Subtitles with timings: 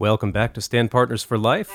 [0.00, 1.70] Welcome back to Stand Partners for Life.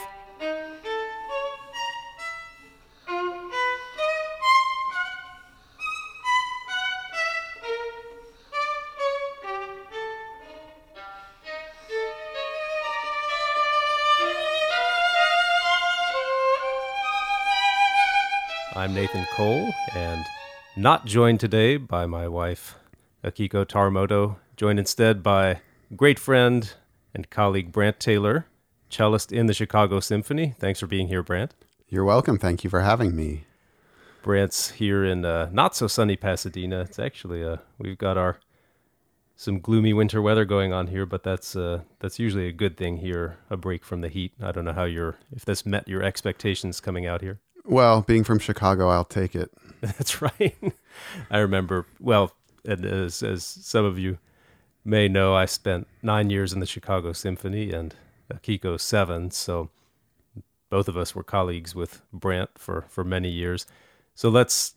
[18.76, 20.26] I'm Nathan Cole, and
[20.76, 22.74] not joined today by my wife,
[23.24, 25.62] Akiko Tarumoto, joined instead by
[25.96, 26.74] great friend
[27.16, 28.46] and colleague Brant Taylor,
[28.90, 30.54] cellist in the Chicago Symphony.
[30.60, 31.56] Thanks for being here, Brant.
[31.88, 32.38] You're welcome.
[32.38, 33.46] Thank you for having me.
[34.22, 36.82] Brant's here in uh, not so sunny Pasadena.
[36.82, 38.40] It's actually uh, we've got our
[39.36, 42.98] some gloomy winter weather going on here, but that's uh, that's usually a good thing
[42.98, 44.34] here, a break from the heat.
[44.42, 47.40] I don't know how you're if this met your expectations coming out here.
[47.66, 49.52] Well, being from Chicago, I'll take it.
[49.82, 50.56] That's right.
[51.32, 54.20] I remember, well, and as, as some of you
[54.86, 57.96] may know, I spent nine years in the Chicago Symphony and
[58.32, 59.32] Akiko seven.
[59.32, 59.70] So
[60.70, 63.66] both of us were colleagues with Brant for, for many years.
[64.14, 64.76] So let's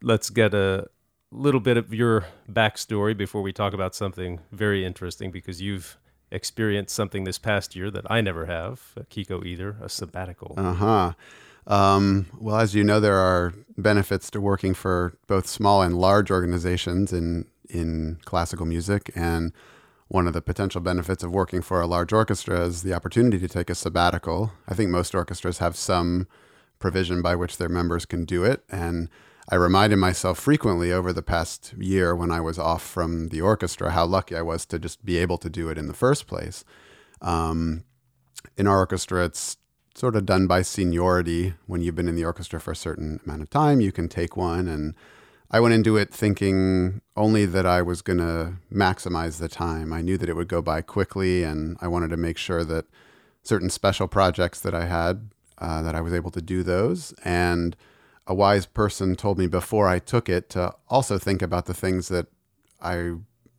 [0.00, 0.86] let's get a
[1.30, 5.98] little bit of your backstory before we talk about something very interesting because you've
[6.30, 10.54] experienced something this past year that I never have, Akiko either, a sabbatical.
[10.56, 11.12] Uh huh.
[11.66, 16.30] Um, well, as you know, there are benefits to working for both small and large
[16.30, 19.52] organizations in in classical music, and
[20.08, 23.48] one of the potential benefits of working for a large orchestra is the opportunity to
[23.48, 24.52] take a sabbatical.
[24.66, 26.26] I think most orchestras have some
[26.78, 29.08] provision by which their members can do it, and
[29.50, 33.92] I reminded myself frequently over the past year when I was off from the orchestra
[33.92, 36.64] how lucky I was to just be able to do it in the first place.
[37.22, 37.84] Um,
[38.56, 39.56] in our orchestra, it's
[39.94, 41.54] sort of done by seniority.
[41.66, 44.36] When you've been in the orchestra for a certain amount of time, you can take
[44.36, 44.68] one.
[44.68, 44.94] And
[45.50, 49.92] I went into it thinking only that I was going to maximize the time.
[49.92, 52.84] I knew that it would go by quickly, and I wanted to make sure that
[53.42, 57.14] certain special projects that I had, uh, that I was able to do those.
[57.24, 57.76] And
[58.26, 62.08] a wise person told me before I took it to also think about the things
[62.08, 62.26] that
[62.82, 63.12] I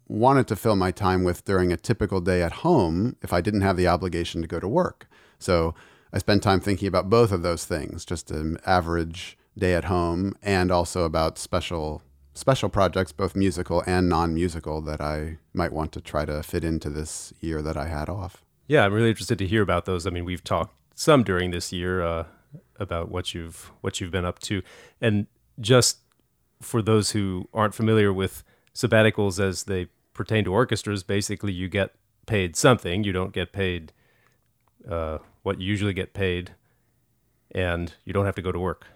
[0.08, 3.62] wanted to fill my time with during a typical day at home if I didn't
[3.62, 5.08] have the obligation to go to work.
[5.40, 5.74] So
[6.14, 10.34] I spend time thinking about both of those things, just an average day at home,
[10.42, 12.02] and also about special
[12.34, 16.90] special projects, both musical and non-musical, that I might want to try to fit into
[16.90, 18.44] this year that I had off.
[18.68, 20.08] Yeah, I'm really interested to hear about those.
[20.08, 22.26] I mean, we've talked some during this year uh,
[22.80, 24.62] about what you've what you've been up to,
[25.02, 25.28] and
[25.60, 26.00] just
[26.62, 28.44] for those who aren't familiar with
[28.74, 31.94] sabbaticals as they pertain to orchestras, basically you get
[32.26, 33.04] paid something.
[33.04, 33.92] You don't get paid
[34.88, 36.52] uh, what you usually get paid,
[37.52, 38.86] and you don't have to go to work.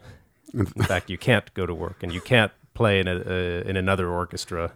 [0.53, 3.75] In fact, you can't go to work, and you can't play in a, uh, in
[3.77, 4.73] another orchestra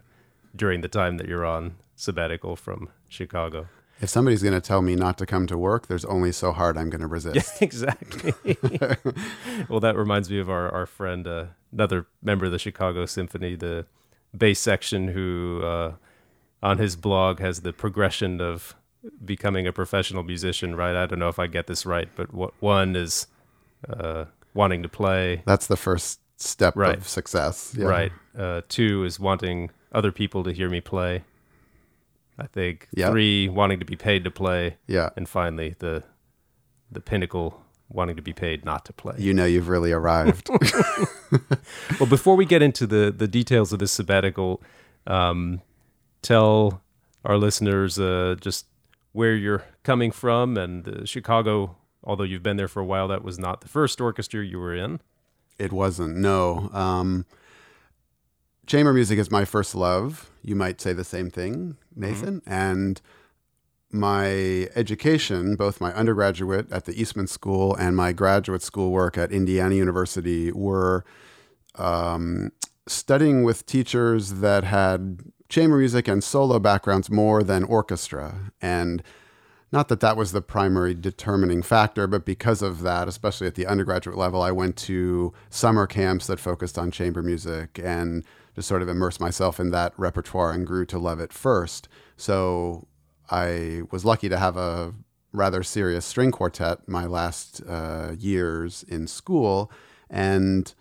[0.55, 3.67] during the time that you're on sabbatical from Chicago.
[3.99, 6.77] If somebody's going to tell me not to come to work, there's only so hard
[6.77, 7.35] I'm going to resist.
[7.35, 8.33] Yeah, exactly.
[9.69, 13.55] well, that reminds me of our, our friend, uh, another member of the Chicago Symphony,
[13.55, 13.85] the
[14.35, 15.93] bass section, who uh,
[16.61, 18.75] on his blog has the progression of
[19.23, 20.95] becoming a professional musician, right?
[20.95, 23.27] I don't know if I get this right, but what, one is
[23.89, 24.25] uh,
[24.57, 25.43] wanting to play.
[25.45, 26.97] That's the first step right.
[26.97, 27.73] of success.
[27.77, 27.85] Yeah.
[27.85, 28.11] Right.
[28.37, 31.23] Uh, two is wanting other people to hear me play.
[32.39, 33.11] I think yep.
[33.11, 34.77] three wanting to be paid to play.
[34.87, 35.09] Yeah.
[35.15, 36.03] And finally the
[36.91, 39.15] the pinnacle wanting to be paid not to play.
[39.17, 40.49] You know you've really arrived.
[41.99, 44.61] well, before we get into the the details of this sabbatical,
[45.05, 45.61] um,
[46.21, 46.81] tell
[47.25, 48.65] our listeners uh, just
[49.13, 51.75] where you're coming from and uh, Chicago.
[52.07, 54.73] Although you've been there for a while, that was not the first orchestra you were
[54.73, 55.01] in.
[55.59, 56.15] It wasn't.
[56.15, 56.69] No.
[56.71, 57.25] Um,
[58.65, 60.31] chamber music is my first love.
[60.41, 62.39] You might say the same thing, Nathan.
[62.41, 62.53] Mm-hmm.
[62.53, 63.01] And
[63.91, 69.33] my education, both my undergraduate at the Eastman School and my graduate school work at
[69.33, 71.03] Indiana University, were
[71.75, 72.53] um,
[72.87, 75.19] studying with teachers that had
[75.49, 78.51] chamber music and solo backgrounds more than orchestra.
[78.61, 79.03] And
[79.71, 83.65] not that that was the primary determining factor, but because of that, especially at the
[83.65, 88.23] undergraduate level, I went to summer camps that focused on chamber music and
[88.55, 91.89] just sort of immersed myself in that repertoire and grew to love it first.
[92.15, 92.87] So
[93.29, 94.93] I was lucky to have a
[95.33, 99.69] rather serious string quartet my last uh, years in school.
[100.09, 100.73] And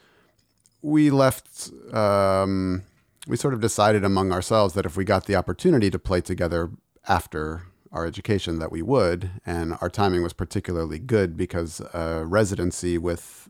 [0.81, 1.71] we left.
[1.93, 2.85] Um,
[3.27, 6.71] we sort of decided among ourselves that if we got the opportunity to play together
[7.09, 7.65] after
[7.97, 9.31] our education, that we would.
[9.45, 13.49] And our timing was particularly good because a residency with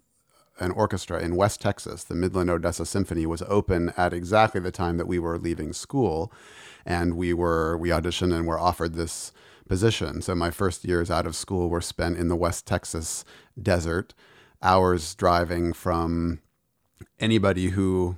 [0.58, 4.96] an orchestra in West Texas, the Midland Odessa Symphony, was open at exactly the time
[4.96, 6.32] that we were leaving school.
[6.86, 9.32] And we were we auditioned and were offered this
[9.68, 10.22] position.
[10.22, 13.24] So my first years out of school were spent in the West Texas
[13.60, 14.14] desert,
[14.62, 16.40] hours driving from
[17.18, 18.16] anybody who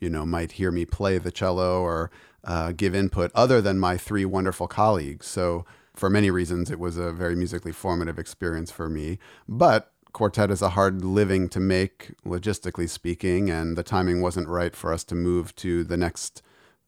[0.00, 2.10] you know might hear me play the cello or
[2.44, 5.26] uh, give input other than my three wonderful colleagues.
[5.26, 9.18] So for many reasons, it was a very musically formative experience for me.
[9.48, 14.74] But quartet is a hard living to make, logistically speaking, and the timing wasn't right
[14.74, 16.42] for us to move to the next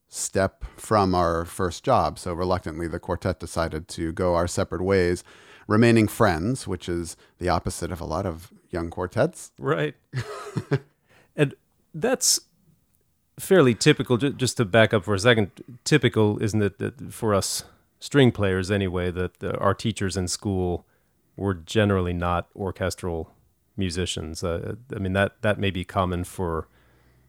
[0.09, 2.19] step from our first job.
[2.19, 5.25] So reluctantly, the quartet decided to go our separate ways,
[5.67, 9.53] remaining friends, which is the opposite of a lot of young quartets.
[9.59, 9.95] Right.
[11.37, 11.55] and
[11.95, 12.41] that's
[13.43, 14.17] fairly typical.
[14.17, 15.51] Just to back up for a second,
[15.85, 17.65] typical, isn't it, that for us
[17.99, 20.87] string players anyway, that our teachers in school
[21.37, 23.33] were generally not orchestral
[23.77, 24.45] musicians.
[24.45, 26.69] Uh, I mean, that, that may be common for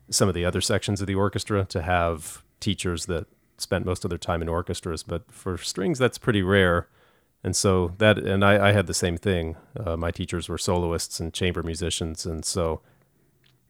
[0.09, 3.25] some of the other sections of the orchestra to have teachers that
[3.57, 6.87] spent most of their time in orchestras, but for strings, that's pretty rare.
[7.43, 9.55] And so that, and I, I had the same thing.
[9.77, 12.81] Uh, my teachers were soloists and chamber musicians, and so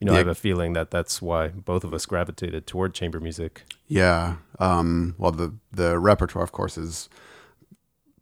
[0.03, 0.17] you know, yeah.
[0.17, 3.63] I have a feeling that that's why both of us gravitated toward chamber music.
[3.87, 4.35] Yeah.
[4.59, 7.07] Um, well, the the repertoire, of course, is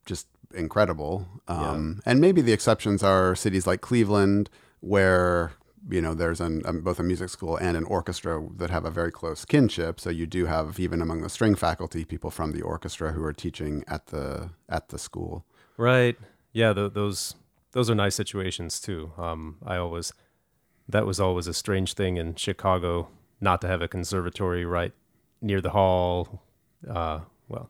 [0.05, 1.27] just incredible.
[1.47, 2.11] Um, yeah.
[2.11, 4.47] And maybe the exceptions are cities like Cleveland,
[4.81, 5.53] where
[5.89, 8.91] you know there's an, um, both a music school and an orchestra that have a
[8.91, 9.99] very close kinship.
[9.99, 13.33] So you do have even among the string faculty people from the orchestra who are
[13.33, 15.45] teaching at the at the school.
[15.77, 16.15] Right.
[16.53, 16.73] Yeah.
[16.73, 17.33] The, those
[17.71, 19.13] those are nice situations too.
[19.17, 20.13] Um, I always
[20.91, 23.09] that was always a strange thing in Chicago
[23.39, 24.93] not to have a conservatory right
[25.41, 26.43] near the hall.
[26.87, 27.69] Uh, well,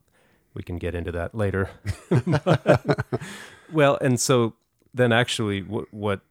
[0.54, 1.70] we can get into that later.
[3.72, 4.54] well, and so
[4.94, 6.22] then actually, what, what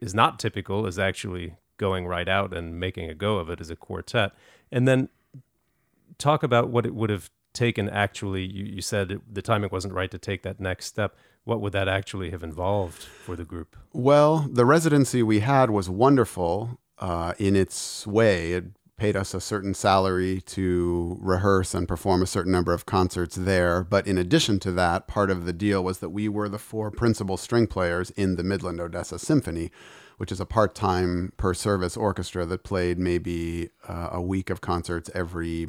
[0.00, 3.70] is not typical is actually going right out and making a go of it as
[3.70, 4.32] a quartet.
[4.70, 5.08] And then
[6.18, 8.44] talk about what it would have taken actually.
[8.44, 11.72] You, you said it, the timing wasn't right to take that next step what would
[11.72, 13.76] that actually have involved for the group?
[13.92, 18.52] Well, the residency we had was wonderful uh, in its way.
[18.52, 18.64] It
[18.96, 23.82] paid us a certain salary to rehearse and perform a certain number of concerts there.
[23.82, 26.92] But in addition to that, part of the deal was that we were the four
[26.92, 29.72] principal string players in the Midland Odessa Symphony,
[30.18, 34.60] which is a part time per service orchestra that played maybe uh, a week of
[34.60, 35.66] concerts every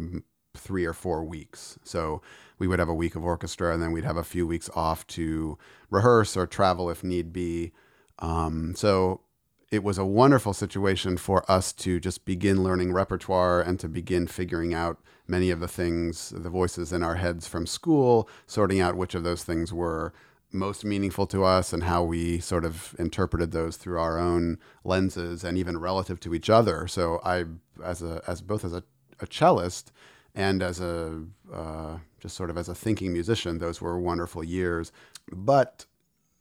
[0.63, 1.77] three or four weeks.
[1.83, 2.21] So
[2.57, 5.05] we would have a week of orchestra and then we'd have a few weeks off
[5.07, 5.57] to
[5.89, 7.73] rehearse or travel if need be.
[8.19, 9.21] Um, so
[9.69, 14.27] it was a wonderful situation for us to just begin learning repertoire and to begin
[14.27, 18.95] figuring out many of the things, the voices in our heads from school, sorting out
[18.95, 20.13] which of those things were
[20.51, 25.43] most meaningful to us and how we sort of interpreted those through our own lenses
[25.43, 26.87] and even relative to each other.
[26.87, 27.45] So I,
[27.83, 28.83] as a, as both as a,
[29.19, 29.91] a cellist,
[30.35, 34.91] and as a uh, just sort of as a thinking musician, those were wonderful years.
[35.31, 35.85] But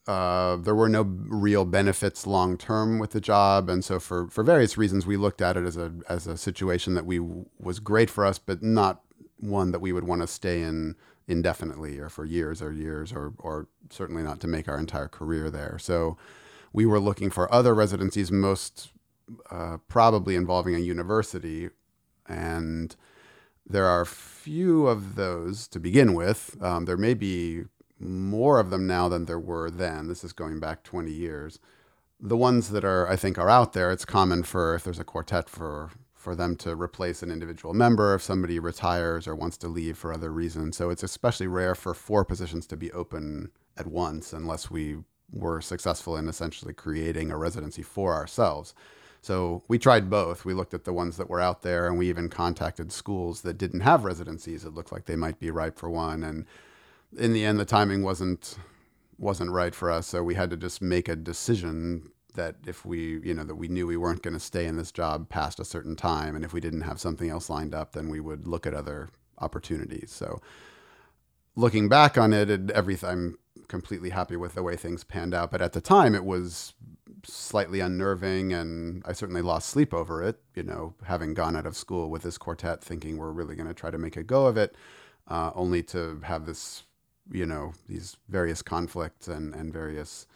[0.06, 4.42] uh, there were no real benefits long term with the job, and so for for
[4.42, 7.20] various reasons, we looked at it as a as a situation that we
[7.60, 9.02] was great for us, but not
[9.38, 10.96] one that we would want to stay in
[11.28, 15.50] indefinitely or for years or years or or certainly not to make our entire career
[15.50, 15.78] there.
[15.78, 16.16] So
[16.72, 18.92] we were looking for other residencies, most
[19.50, 21.70] uh, probably involving a university,
[22.26, 22.96] and
[23.66, 26.56] there are few of those to begin with.
[26.62, 27.62] Um, there may be
[27.98, 30.08] more of them now than there were then.
[30.08, 31.58] This is going back 20 years.
[32.20, 33.90] The ones that are, I think, are out there.
[33.90, 35.90] It's common for if there's a quartet for
[36.22, 40.12] for them to replace an individual member if somebody retires or wants to leave for
[40.12, 40.76] other reasons.
[40.76, 44.98] So it's especially rare for four positions to be open at once unless we
[45.32, 48.72] were successful in essentially creating a residency for ourselves.
[49.22, 50.44] So we tried both.
[50.44, 53.56] We looked at the ones that were out there, and we even contacted schools that
[53.56, 54.64] didn't have residencies.
[54.64, 56.44] It looked like they might be ripe for one, and
[57.16, 58.58] in the end, the timing wasn't
[59.18, 60.08] wasn't right for us.
[60.08, 63.68] So we had to just make a decision that if we, you know, that we
[63.68, 66.52] knew we weren't going to stay in this job past a certain time, and if
[66.52, 70.10] we didn't have something else lined up, then we would look at other opportunities.
[70.10, 70.40] So
[71.56, 75.50] looking back on it, it everything, I'm completely happy with the way things panned out.
[75.50, 76.74] But at the time, it was
[77.24, 80.40] slightly unnerving, and I certainly lost sleep over it.
[80.54, 83.74] You know, having gone out of school with this quartet, thinking we're really going to
[83.74, 84.74] try to make a go of it,
[85.28, 86.84] uh, only to have this,
[87.30, 90.26] you know, these various conflicts and and various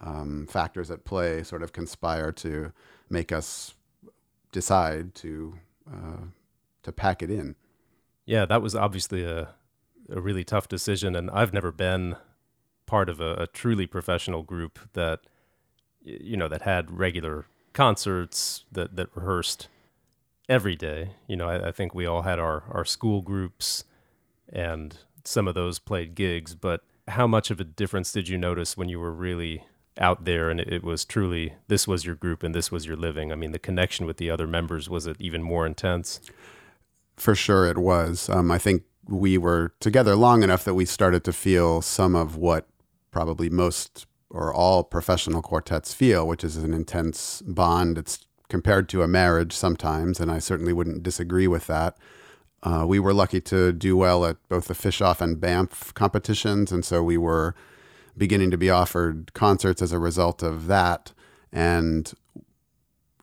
[0.00, 2.72] um, factors at play sort of conspire to
[3.08, 3.74] make us
[4.50, 5.54] decide to
[5.90, 6.24] uh,
[6.82, 7.54] to pack it in.
[8.24, 9.54] Yeah, that was obviously a
[10.10, 12.16] a really tough decision, and I've never been
[12.86, 15.20] part of a, a truly professional group that
[16.02, 19.68] you know that had regular concerts that that rehearsed
[20.48, 21.12] every day.
[21.26, 23.84] You know, I, I, think we all had our our school groups,
[24.52, 26.54] and some of those played gigs.
[26.54, 29.64] But how much of a difference did you notice when you were really
[29.98, 33.32] out there and it, was truly this was your group and this was your living?
[33.32, 36.20] I mean, the connection with the other members was it even more intense?
[37.16, 38.28] For sure, it was.
[38.28, 42.36] Um, I think we were together long enough that we started to feel some of
[42.36, 42.66] what
[43.10, 47.98] probably most or all professional quartets feel, which is an intense bond.
[47.98, 51.96] It's compared to a marriage sometimes, and I certainly wouldn't disagree with that.
[52.62, 56.84] Uh, we were lucky to do well at both the Fischoff and Banff competitions, and
[56.84, 57.54] so we were
[58.16, 61.12] beginning to be offered concerts as a result of that.
[61.52, 62.12] And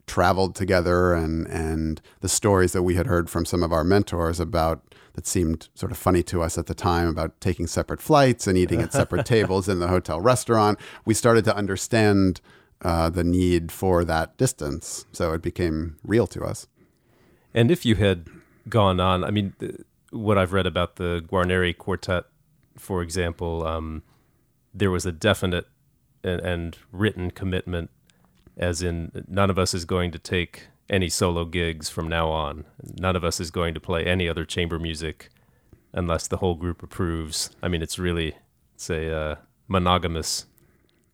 [0.09, 4.39] traveled together and and the stories that we had heard from some of our mentors
[4.39, 4.83] about
[5.19, 8.57] that seemed sort of funny to us at the time about taking separate flights and
[8.57, 10.79] eating at separate tables in the hotel restaurant.
[11.03, 12.39] We started to understand
[12.81, 16.67] uh, the need for that distance so it became real to us.
[17.53, 18.27] And if you had
[18.69, 19.53] gone on i mean
[20.11, 22.25] what i've read about the guarneri quartet
[22.77, 24.03] for example um,
[24.73, 25.65] there was a definite
[26.23, 27.89] and, and written commitment
[28.57, 32.65] as in none of us is going to take any solo gigs from now on.
[32.99, 35.29] None of us is going to play any other chamber music
[35.93, 37.51] unless the whole group approves.
[37.61, 38.35] I mean, it's really
[38.75, 39.35] it's a uh,
[39.67, 40.45] monogamous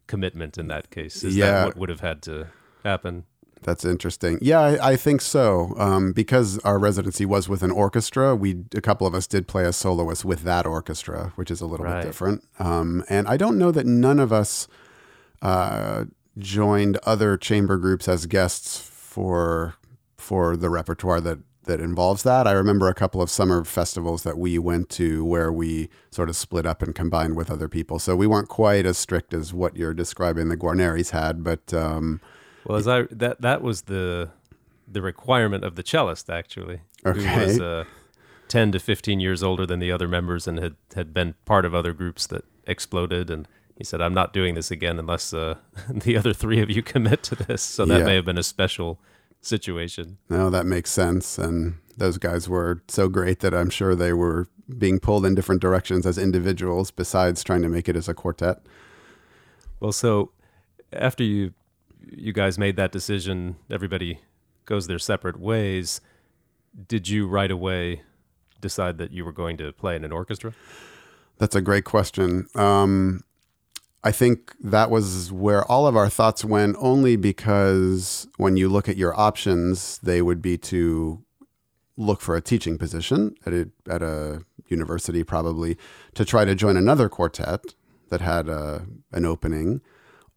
[0.08, 1.24] commitment in that case.
[1.24, 1.51] Is Yeah.
[1.51, 2.48] that what would have had to
[2.84, 3.25] happen?
[3.63, 4.38] That's interesting.
[4.41, 5.74] Yeah, I, I think so.
[5.77, 9.65] Um, because our residency was with an orchestra, we a couple of us did play
[9.65, 12.01] as soloists with that orchestra, which is a little Right.
[12.01, 12.44] bit different.
[12.60, 14.67] Um, and I don't know that none of us
[15.41, 16.05] uh,
[16.38, 18.85] joined other chamber groups as guests
[19.15, 19.75] for
[20.17, 22.45] for the repertoire that that involves that.
[22.45, 26.36] I remember a couple of summer festivals that we went to where we sort of
[26.36, 27.98] split up and combined with other people.
[27.98, 32.19] So we weren't quite as strict as what you're describing the Guarneris had, but um,
[32.65, 34.29] Well, as I that that was the
[34.88, 37.45] the requirement of the cellist actually, who Okay.
[37.45, 37.86] was uh,
[38.48, 41.74] ten to fifteen years older than the other members and had had been part of
[41.74, 43.29] other groups that exploded.
[43.29, 45.55] And he said, "I'm not doing this again unless uh,
[45.89, 48.05] the other three of you commit to this." So that Yeah.
[48.05, 49.00] may have been a special
[49.41, 50.17] situation.
[50.29, 51.38] No, that makes sense.
[51.38, 55.62] And those guys were so great that I'm sure they were being pulled in different
[55.62, 58.65] directions as individuals besides trying to make it as a quartet.
[59.79, 60.32] Well, so
[60.91, 61.53] after you
[62.12, 64.20] you guys made that decision, everybody
[64.65, 66.01] goes their separate ways.
[66.88, 68.01] Did you right away
[68.62, 70.53] decide that you were going to play in an orchestra?
[71.38, 72.48] That's a great question.
[72.55, 73.24] Um,
[74.05, 78.88] I think that was where all of our thoughts went, only because when you look
[78.88, 81.24] at your options, they would be to
[81.97, 85.75] look for a teaching position at a, at a university, probably,
[86.13, 87.74] to try to join another quartet
[88.09, 89.81] that had a, an opening,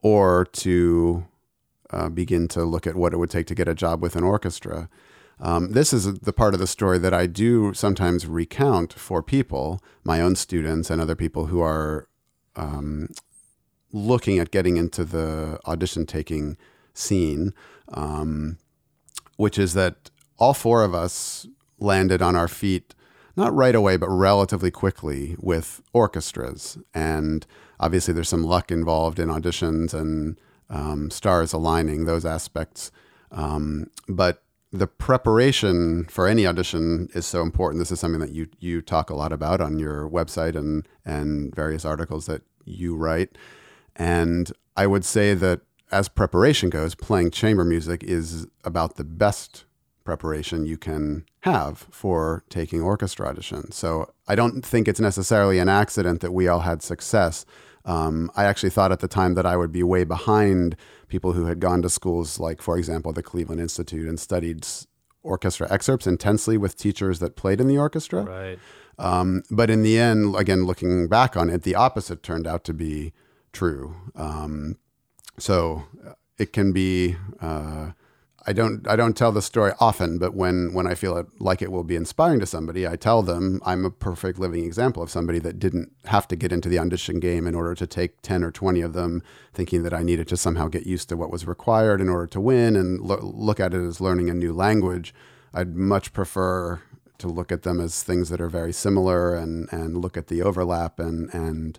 [0.00, 1.26] or to
[1.90, 4.24] uh, begin to look at what it would take to get a job with an
[4.24, 4.88] orchestra.
[5.40, 9.82] Um, this is the part of the story that I do sometimes recount for people,
[10.04, 12.08] my own students and other people who are
[12.56, 13.08] um,
[13.92, 16.56] looking at getting into the audition taking
[16.94, 17.52] scene,
[17.92, 18.58] um,
[19.36, 21.46] which is that all four of us
[21.78, 22.94] landed on our feet,
[23.36, 26.78] not right away, but relatively quickly with orchestras.
[26.92, 27.46] And
[27.78, 30.40] obviously, there's some luck involved in auditions and
[30.70, 32.90] um, stars aligning, those aspects.
[33.30, 37.80] Um, but the preparation for any audition is so important.
[37.80, 41.54] This is something that you you talk a lot about on your website and and
[41.54, 43.38] various articles that you write.
[43.98, 49.64] And I would say that as preparation goes, playing chamber music is about the best
[50.04, 53.70] preparation you can have for taking orchestra audition.
[53.72, 57.44] So I don't think it's necessarily an accident that we all had success.
[57.84, 60.76] Um, I actually thought at the time that I would be way behind
[61.08, 64.66] people who had gone to schools like, for example, the Cleveland Institute and studied
[65.22, 68.22] orchestra excerpts intensely with teachers that played in the orchestra.
[68.22, 68.58] Right.
[68.98, 72.74] Um, but in the end, again, looking back on it, the opposite turned out to
[72.74, 73.12] be
[73.58, 73.94] true.
[74.14, 74.76] Um,
[75.38, 77.16] so uh, it can be.
[77.40, 77.92] Uh,
[78.46, 78.86] I don't.
[78.88, 81.84] I don't tell the story often, but when when I feel it, like it will
[81.84, 85.58] be inspiring to somebody, I tell them I'm a perfect living example of somebody that
[85.58, 88.80] didn't have to get into the audition game in order to take ten or twenty
[88.80, 89.22] of them,
[89.52, 92.40] thinking that I needed to somehow get used to what was required in order to
[92.40, 95.12] win, and lo- look at it as learning a new language.
[95.52, 96.80] I'd much prefer
[97.18, 100.42] to look at them as things that are very similar and and look at the
[100.42, 101.78] overlap and and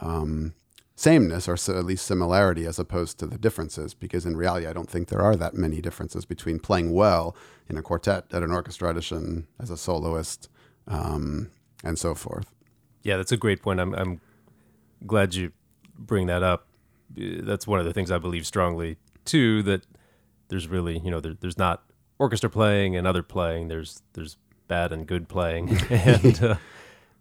[0.00, 0.54] um,
[0.94, 4.90] sameness or at least similarity as opposed to the differences because in reality I don't
[4.90, 7.34] think there are that many differences between playing well
[7.68, 10.48] in a quartet at an orchestra audition as a soloist
[10.86, 11.50] um,
[11.82, 12.52] and so forth.
[13.02, 13.80] Yeah, that's a great point.
[13.80, 14.20] I'm I'm
[15.06, 15.52] glad you
[15.98, 16.68] bring that up.
[17.18, 19.62] Uh, That's one of the things I believe strongly too.
[19.62, 19.86] That
[20.48, 21.82] there's really you know there, there's not
[22.18, 23.68] orchestra playing and other playing.
[23.68, 24.36] There's there's
[24.68, 26.56] bad and good playing, and uh,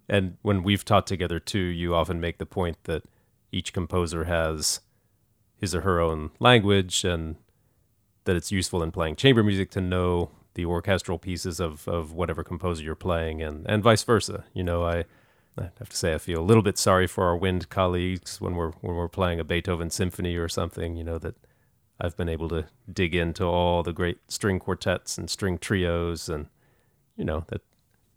[0.09, 3.03] And when we've taught together too, you often make the point that
[3.51, 4.81] each composer has
[5.57, 7.35] his or her own language and
[8.23, 12.43] that it's useful in playing chamber music to know the orchestral pieces of, of whatever
[12.43, 14.43] composer you're playing and, and vice versa.
[14.53, 15.05] You know, I,
[15.57, 18.55] I have to say I feel a little bit sorry for our wind colleagues when
[18.55, 21.35] we're when we're playing a Beethoven symphony or something, you know, that
[21.99, 26.47] I've been able to dig into all the great string quartets and string trios and
[27.15, 27.61] you know, that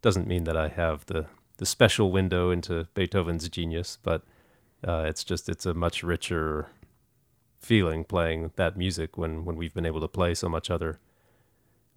[0.03, 1.27] doesn't mean that I have the
[1.59, 4.23] the special window into Beethoven's genius, but
[4.87, 6.69] uh, it's just it's a much richer
[7.59, 10.99] feeling playing that music when when we've been able to play so much other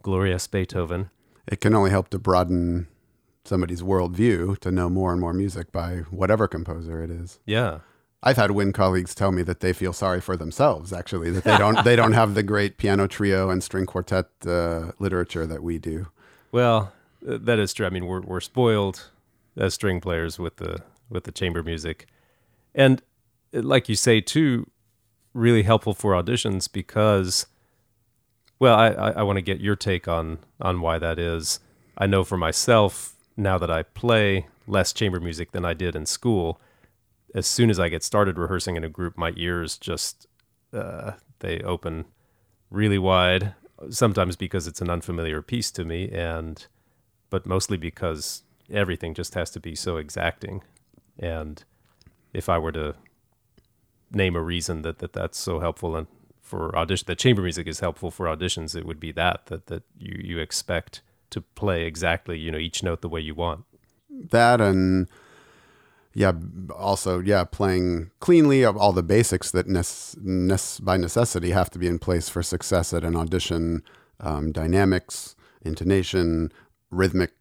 [0.02, 1.10] glorious Beethoven.
[1.48, 2.88] It can only help to broaden
[3.46, 7.40] somebody's worldview to know more and more music by whatever composer it is.
[7.46, 7.80] Yeah.
[8.24, 11.58] I've had wind colleagues tell me that they feel sorry for themselves, actually, that they
[11.58, 15.78] don't they don't have the great piano trio and string quartet uh, literature that we
[15.78, 16.08] do.
[16.52, 16.94] Well,
[17.28, 17.86] uh, that is true.
[17.86, 19.12] I mean, we're we're spoiled
[19.56, 22.08] as string players with the with the chamber music,
[22.78, 23.02] and
[23.54, 24.70] uh, like you say too,
[25.34, 27.48] really helpful for auditions because,
[28.60, 31.60] well, I I, I want to get your take on on why that is.
[31.98, 36.06] I know for myself now that I play less chamber music than I did in
[36.06, 36.62] school.
[37.36, 40.28] As soon as I get started rehearsing in a group, my ears just
[40.72, 42.06] uh, they open
[42.70, 43.56] really wide.
[43.90, 46.66] Sometimes because it's an unfamiliar piece to me, and
[47.30, 50.64] but mostly because everything just has to be so exacting.
[51.20, 51.64] And
[52.34, 52.96] if I were to
[54.12, 56.08] name a reason that, that that's so helpful and
[56.42, 59.84] for audition, that chamber music is helpful for auditions, it would be that that that
[59.98, 63.66] you you expect to play exactly you know each note the way you want.
[64.10, 65.10] That and
[66.14, 66.32] yeah,
[66.74, 71.80] also yeah, playing cleanly of all the basics that nece- nece- by necessity have to
[71.80, 73.84] be in place for success at an audition.
[74.20, 76.52] Um, dynamics, intonation,
[76.90, 77.34] rhythmic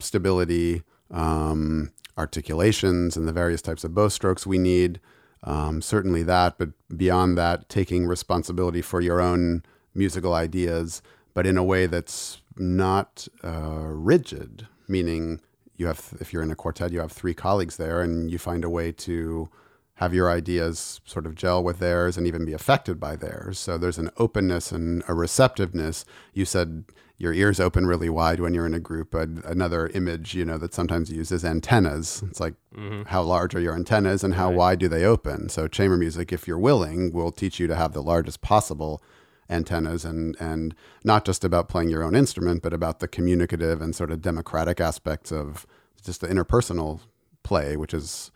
[0.00, 5.00] stability, um, articulations, and the various types of bow strokes we need.
[5.42, 9.62] Um, certainly that, but beyond that, taking responsibility for your own
[9.94, 11.02] musical ideas,
[11.34, 15.40] but in a way that's not uh, rigid, meaning
[15.76, 18.64] you have, if you're in a quartet, you have three colleagues there, and you find
[18.64, 19.48] a way to
[19.94, 23.58] have your ideas sort of gel with theirs and even be affected by theirs.
[23.58, 26.04] So there's an openness and a receptiveness.
[26.34, 26.84] You said
[27.18, 29.14] your ears open really wide when you're in a group.
[29.14, 32.22] another image, you know, that sometimes used is antennas.
[32.28, 33.02] It's like mm-hmm.
[33.04, 34.56] how large are your antennas and how right.
[34.56, 35.48] wide do they open?
[35.48, 39.02] So chamber music, if you're willing, will teach you to have the largest possible
[39.48, 40.74] antennas and and
[41.04, 44.80] not just about playing your own instrument, but about the communicative and sort of democratic
[44.80, 45.66] aspects of
[46.04, 47.00] just the interpersonal
[47.42, 48.30] play, which is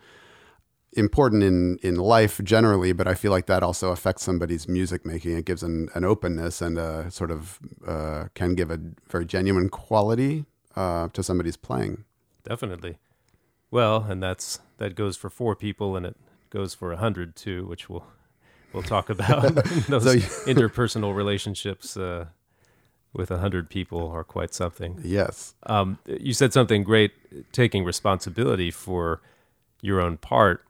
[0.93, 5.37] important in in life generally, but I feel like that also affects somebody's music making.
[5.37, 9.69] It gives an, an openness and a sort of uh, can give a very genuine
[9.69, 12.03] quality uh, to somebody's playing.
[12.43, 12.97] Definitely.
[13.69, 16.17] Well, and that's that goes for four people, and it
[16.49, 18.05] goes for a hundred too, which we'll
[18.73, 19.55] we'll talk about.
[19.87, 20.15] Those so,
[20.51, 22.25] interpersonal relationships uh,
[23.13, 24.99] with a hundred people are quite something.
[25.03, 25.55] Yes.
[25.63, 27.13] Um, you said something great,
[27.53, 29.21] taking responsibility for
[29.81, 30.63] your own part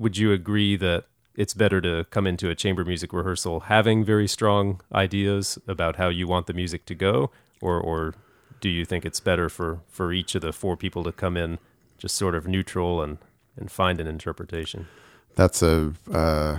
[0.00, 4.26] would you agree that it's better to come into a chamber music rehearsal having very
[4.26, 8.14] strong ideas about how you want the music to go, or or
[8.60, 11.58] do you think it's better for for each of the four people to come in
[11.98, 13.18] just sort of neutral and
[13.56, 14.88] and find an interpretation?
[15.36, 16.58] That's a uh,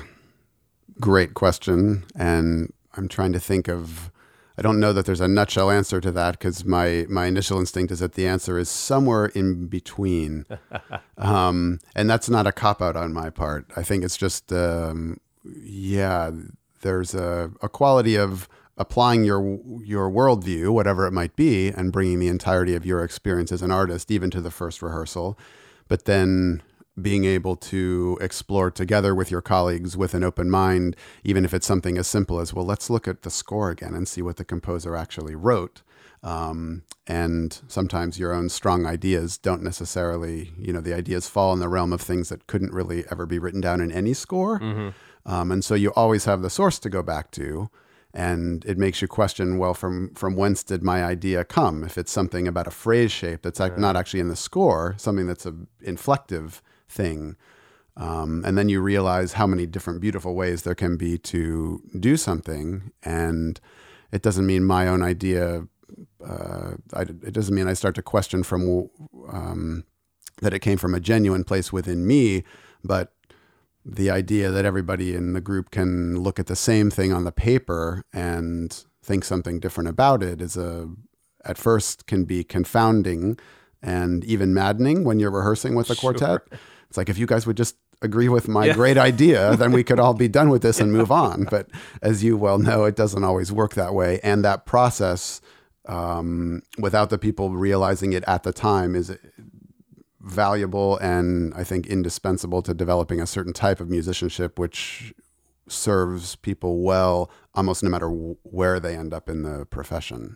[0.99, 4.12] great question, and I'm trying to think of
[4.58, 7.92] I don't know that there's a nutshell answer to that because my my initial instinct
[7.92, 10.46] is that the answer is somewhere in between,
[11.18, 13.66] um, and that's not a cop out on my part.
[13.76, 16.32] I think it's just um, yeah,
[16.82, 22.20] there's a, a quality of applying your your worldview, whatever it might be, and bringing
[22.20, 25.38] the entirety of your experience as an artist, even to the first rehearsal,
[25.88, 26.62] but then
[26.99, 31.67] being able to explore together with your colleagues with an open mind, even if it's
[31.67, 34.43] something as simple as, well, let's look at the score again and see what the
[34.43, 35.82] composer actually wrote.
[36.23, 41.60] Um, and sometimes your own strong ideas don't necessarily, you know, the ideas fall in
[41.60, 44.60] the realm of things that couldn't really ever be written down in any score.
[44.60, 44.89] Mm-hmm.
[45.32, 47.69] Um, and so you always have the source to go back to.
[48.13, 51.84] And it makes you question, well, from from whence did my idea come?
[51.84, 55.45] If it's something about a phrase shape that's not actually in the score, something that's
[55.45, 56.60] a inflective
[56.91, 57.36] thing.
[57.97, 62.15] Um, and then you realize how many different beautiful ways there can be to do
[62.17, 62.91] something.
[63.04, 63.60] And
[64.12, 65.67] it doesn't mean my own idea,
[66.25, 68.89] uh, I, it doesn't mean I start to question from
[69.30, 69.84] um,
[70.41, 72.43] that it came from a genuine place within me,
[72.84, 73.13] but
[73.86, 77.32] the idea that everybody in the group can look at the same thing on the
[77.32, 80.89] paper and think something different about it is a
[81.43, 83.38] at first can be confounding
[83.82, 86.13] and even maddening when you're rehearsing with a Sure.
[86.13, 86.41] quartet.
[86.91, 88.73] It's like if you guys would just agree with my Yeah.
[88.73, 91.45] great idea, then we could all be done with this and move on.
[91.49, 91.69] But
[92.01, 94.19] as you well know, it doesn't always work that way.
[94.25, 95.39] And that process,
[95.86, 99.17] um, without the people realizing it at the time, is
[100.19, 105.13] valuable and I think indispensable to developing a certain type of musicianship, which
[105.69, 110.36] serves people well almost no matter w- where they end up in the profession.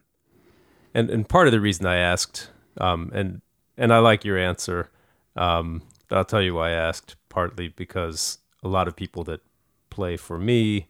[0.93, 3.41] And and part of the reason I asked, um, and
[3.77, 4.89] and I like your answer,
[5.35, 5.81] um,
[6.17, 7.15] I'll tell you why I asked.
[7.29, 9.41] Partly because a lot of people that
[9.89, 10.87] play for me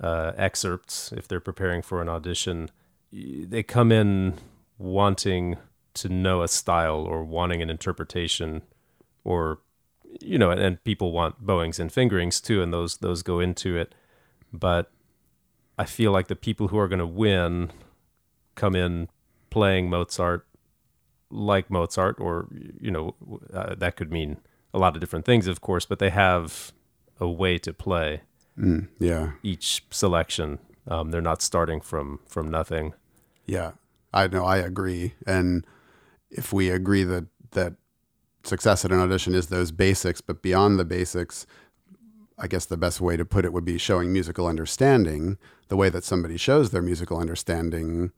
[0.00, 2.70] uh, excerpts, if they're preparing for an audition,
[3.12, 4.34] they come in
[4.78, 5.56] wanting
[5.94, 8.62] to know a style or wanting an interpretation,
[9.24, 9.60] or
[10.20, 13.76] you know, and, and people want bowings and fingerings too, and those those go into
[13.76, 13.94] it.
[14.52, 14.90] But
[15.78, 17.70] I feel like the people who are going to win
[18.54, 19.08] come in
[19.50, 20.46] playing Mozart
[21.32, 22.46] like Mozart, or
[22.80, 23.14] you know,
[23.52, 24.36] uh, that could mean
[24.74, 26.72] a lot of different things, of course, but they have
[27.20, 28.22] a way to play
[28.58, 29.32] Mm, yeah.
[29.42, 30.58] each selection.
[30.86, 32.92] Um, they're not starting from from nothing.
[33.46, 33.72] Yeah,
[34.12, 34.44] I know.
[34.44, 35.14] I agree.
[35.26, 35.66] And
[36.30, 37.74] if we agree that that
[38.44, 41.46] success at an audition is those basics, but beyond the basics,
[42.38, 45.38] I guess the best way to put it would be showing musical understanding.
[45.68, 48.12] The way that somebody shows their musical understanding,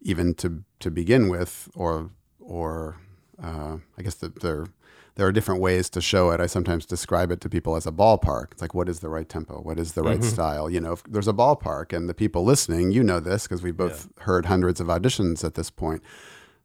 [0.00, 2.10] even to to begin with, or
[2.52, 2.96] or
[3.42, 4.66] uh, I guess that there
[5.14, 6.40] there are different ways to show it.
[6.40, 8.52] I sometimes describe it to people as a ballpark.
[8.52, 9.60] It's like, what is the right tempo?
[9.60, 10.24] What is the right Mhm.
[10.24, 10.70] style?
[10.70, 13.72] You know, if there's a ballpark, and the people listening, you know this because we
[13.72, 16.02] both heard hundreds of auditions at this point.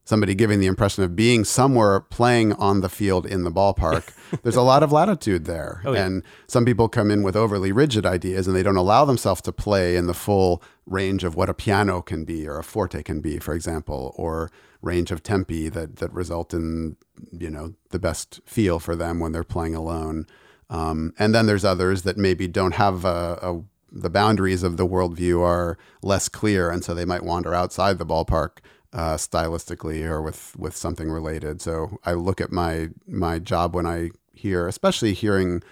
[0.05, 4.13] Somebody giving the impression of being somewhere playing on the field in the ballpark.
[4.43, 5.81] there's a lot of latitude there.
[5.83, 6.05] Oh, yeah.
[6.05, 9.51] And some people come in with overly rigid ideas and they don't allow themselves to
[9.51, 13.19] play in the full range of what a piano can be or a forte can
[13.19, 14.49] be, for example, or
[14.81, 16.97] range of tempi that, that result in,
[17.31, 20.27] you know, the best feel for them when they're playing alone.
[20.69, 23.61] Um, and then there's others that maybe don't have a, a
[23.91, 28.05] the boundaries of the worldview are less clear, and so they might wander outside the
[28.05, 28.57] ballpark
[28.93, 31.61] uh, stylistically or with with something related.
[31.61, 35.63] So I look at my my job when I hear, especially hearing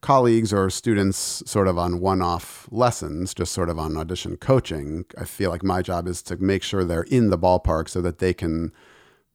[0.00, 5.04] colleagues or students sort of on one-off lessons, just sort of on audition coaching.
[5.18, 8.18] I feel like my job is to make sure they're in the ballpark so that
[8.18, 8.72] they can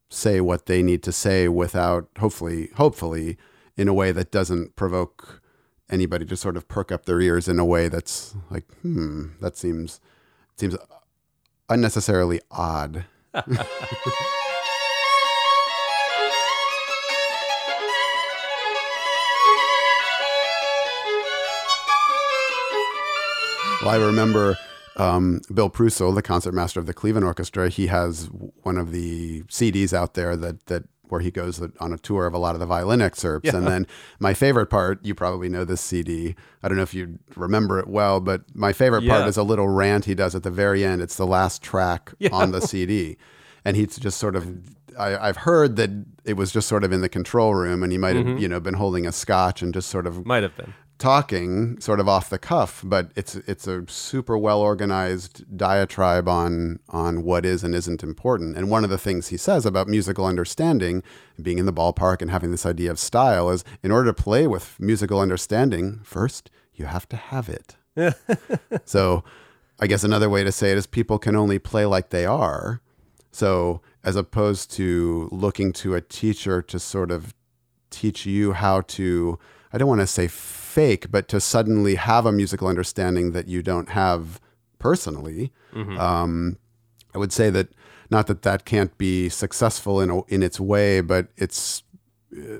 [0.09, 3.37] say what they need to say without hopefully hopefully
[3.75, 5.41] in a way that doesn't provoke
[5.89, 9.57] anybody to sort of perk up their ears in a way that's like hmm that
[9.57, 9.99] seems
[10.57, 10.77] seems
[11.69, 13.05] unnecessarily odd
[23.85, 24.57] well i remember
[24.97, 28.29] um, bill Preucil, the concertmaster of the cleveland orchestra he has
[28.63, 32.33] one of the cds out there that that where he goes on a tour of
[32.33, 33.53] a lot of the violin excerpts.
[33.53, 33.85] And then
[34.19, 36.35] my favorite part, you probably know this CD.
[36.63, 39.67] I don't know if you remember it well, but my favorite part is a little
[39.69, 41.03] rant he does at the very end.
[41.03, 42.31] It's the last track Yeah.
[42.33, 43.17] on the CD.
[43.63, 44.47] And he's just sort of,
[44.97, 45.91] I, I've heard that
[46.25, 48.39] it was just sort of in the control room and he might have, Mhm.
[48.41, 50.73] you know, been holding a scotch and just sort of Might have been.
[50.97, 56.79] Talking sort of off the cuff, but it's it's a super well organized diatribe on
[56.89, 58.55] on what is and isn't important.
[58.55, 61.03] And one of the things he says about musical understanding,
[61.41, 64.47] being in the ballpark and having this idea of style is in order to play
[64.47, 67.75] with musical understanding, first you have to have it.
[68.85, 69.23] so
[69.79, 72.81] I guess another way to say it is people can only play like they are.
[73.31, 77.33] So as opposed to looking to a teacher to sort of
[77.89, 79.39] teach you how to
[79.73, 80.27] I don't want to say
[80.75, 84.39] fake, but to suddenly have a musical understanding that you don't have
[84.79, 85.51] personally.
[85.73, 85.97] Mhm.
[85.99, 86.57] Um,
[87.13, 87.67] I would say that
[88.11, 91.83] not that that can't be successful in in its way, but it's
[92.33, 92.59] uh,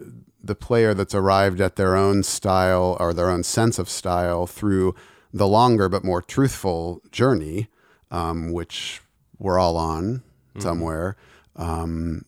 [0.52, 4.94] the player that's arrived at their own style or their own sense of style through
[5.34, 7.68] the longer but more truthful journey,
[8.12, 9.02] um, which
[9.40, 10.22] we're all on
[10.60, 11.16] somewhere.
[11.56, 12.24] Um,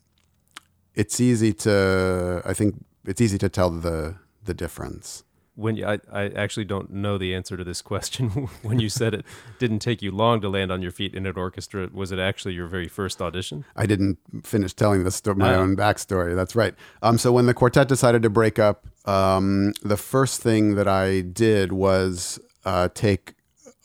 [0.95, 2.73] it's easy to, I think,
[3.05, 5.23] it's easy to tell the the difference.
[5.57, 8.29] When you, I, I actually don't know the answer to this question.
[8.61, 9.25] when you said it
[9.57, 12.53] didn't take you long to land on your feet in an orchestra, was it actually
[12.53, 13.65] your very first audition?
[13.75, 15.57] I didn't finish telling the sto- my Ah.
[15.59, 16.35] own backstory.
[16.35, 16.75] That's right.
[17.01, 21.21] Um, so when the quartet decided to break up, um, the first thing that I
[21.21, 23.33] did was uh, take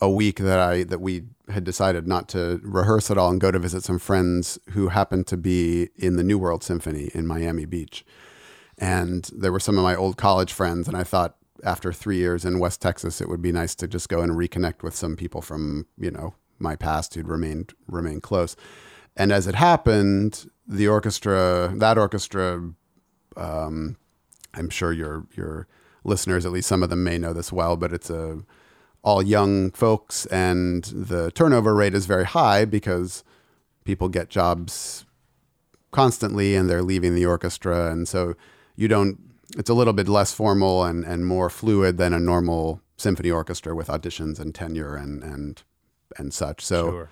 [0.03, 3.51] a week that I that we had decided not to rehearse at all and go
[3.51, 7.65] to visit some friends who happened to be in the New World Symphony in Miami
[7.65, 8.05] Beach,
[8.79, 12.45] and there were some of my old college friends, and I thought after three years
[12.45, 15.43] in West Texas, it would be nice to just go and reconnect with some people
[15.43, 18.57] from you know my past who'd remained remained close.
[19.17, 22.73] And as it happened, the orchestra, that orchestra,
[23.37, 23.97] um,
[24.55, 25.67] I'm sure your your
[26.05, 28.43] listeners, at least some of them, may know this well, but it's a
[29.05, 33.25] all young folks, and the turnover rate is very high because
[33.85, 35.05] people get jobs
[35.91, 38.35] constantly, and they're leaving the orchestra, and so
[38.77, 39.19] you don't.
[39.57, 43.75] It's a little bit less formal and, and more fluid than a normal symphony orchestra
[43.75, 45.63] with auditions and tenure and and
[46.17, 46.65] and such.
[46.65, 47.09] So Sure.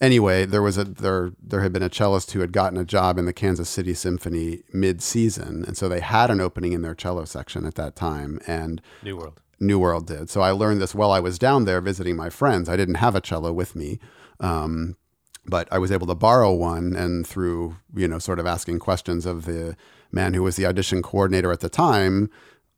[0.00, 3.18] anyway, there was a there there had been a cellist who had gotten a job
[3.18, 7.24] in the Kansas City Symphony mid-season, and so they had an opening in their cello
[7.24, 9.40] section at that time, and New World.
[9.60, 10.28] New World did.
[10.30, 12.68] So I learned this while I was down there visiting my friends.
[12.68, 14.00] I didn't have a cello with me,
[14.40, 14.96] um,
[15.46, 19.24] but I was able to borrow one, and through you know sort of asking questions
[19.26, 19.76] of the
[20.12, 22.30] man who was the audition coordinator at the time.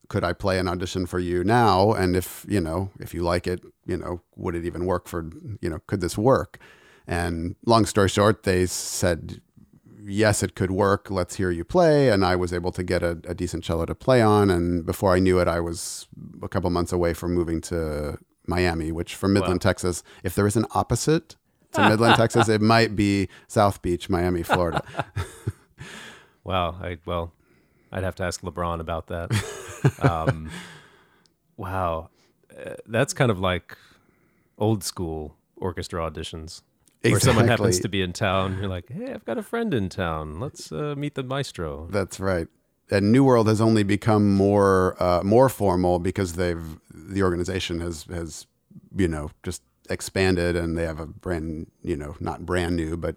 [0.09, 1.93] Could I play an audition for you now?
[1.93, 5.31] And if you know, if you like it, you know, would it even work for
[5.61, 5.81] you know?
[5.87, 6.59] Could this work?
[7.07, 9.41] And long story short, they said,
[10.07, 11.11] yes, it could work.
[11.11, 12.09] Let's hear you play.
[12.09, 14.51] And I was able to get a, a decent cello to play on.
[14.51, 16.07] And before I knew it, I was
[16.43, 20.57] a couple months away from moving to Miami, which from Midland, Texas, if there is
[20.57, 21.37] an opposite
[21.73, 24.83] to Midland, Texas, it might be South Beach, Miami, Florida.
[26.45, 26.77] Wow.
[26.81, 27.33] I well,
[27.93, 29.31] I'd have to ask LeBron about that.
[30.01, 30.51] um,
[31.57, 32.11] wow,
[32.55, 33.77] Uh, that's kind of like
[34.59, 36.63] old school orchestra auditions.
[37.03, 39.91] Where someone happens to be in town, you're like, "Hey, I've got a friend in
[39.91, 40.41] town.
[40.41, 42.49] Let's uh, meet the maestro." That's right.
[42.91, 48.05] And New World has only become more uh, more formal because they've the organization has
[48.05, 48.47] has
[48.97, 53.17] you know just expanded and they have a brand you know not brand new but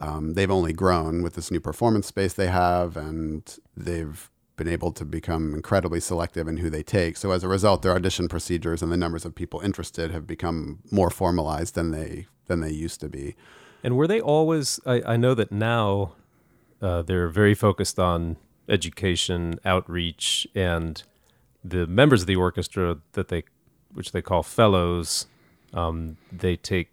[0.00, 4.92] um, they've only grown with this new performance space they have and they've been able
[4.92, 7.16] to become incredibly selective in who they take.
[7.16, 10.80] So as a result, their audition procedures and the numbers of people interested have become
[10.90, 13.36] more formalized than they than they used to be.
[13.82, 14.80] And were they always?
[14.84, 16.12] I, I know that now
[16.82, 18.36] uh, they're very focused on
[18.68, 21.02] education, outreach, and
[21.64, 23.44] the members of the orchestra that they,
[23.94, 25.26] which they call fellows,
[25.72, 26.90] um, they take.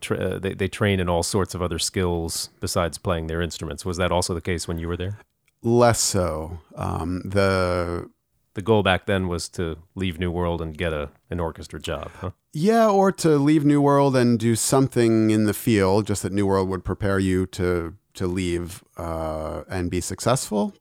[0.00, 3.84] Tra- uh, they they train in all sorts of other skills besides playing their instruments.
[3.84, 5.18] Was that also the case when you were there?
[5.62, 6.58] Less so.
[6.76, 8.08] Um, the
[8.54, 12.10] The goal back then was to leave New World and get a an orchestra job.
[12.20, 12.30] Huh?
[12.52, 16.46] Yeah, or to leave New World and do something in the field, just that New
[16.46, 20.72] World would prepare you to to leave uh, and be successful.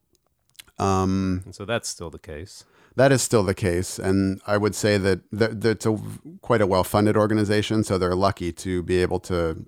[0.80, 2.66] Um, And so that's still the case.
[3.00, 5.98] That is still the case, and I would say that th- that it's a,
[6.42, 9.66] quite a well funded organization, so they're lucky to be able to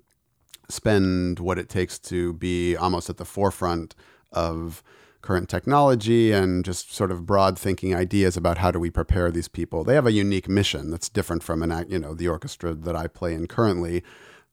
[0.68, 3.94] spend what it takes to be almost at the forefront
[4.32, 4.82] of
[5.22, 9.48] current technology and just sort of broad thinking ideas about how do we prepare these
[9.48, 9.82] people.
[9.82, 13.06] They have a unique mission that's different from an you know, the orchestra that I
[13.06, 14.02] play in currently.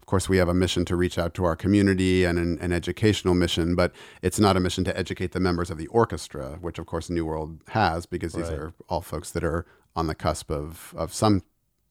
[0.10, 2.74] Of course, we have a mission to reach out to our community and an, an
[2.74, 3.92] educational mission, but
[4.24, 7.28] it's not a mission to educate the members of the orchestra, which of course New
[7.28, 8.58] World has because these Right.
[8.58, 11.44] are all folks that are on the cusp of, of some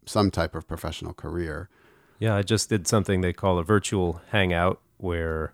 [0.05, 1.69] some type of professional career.
[2.19, 5.53] Yeah, I just did something they call a virtual hangout where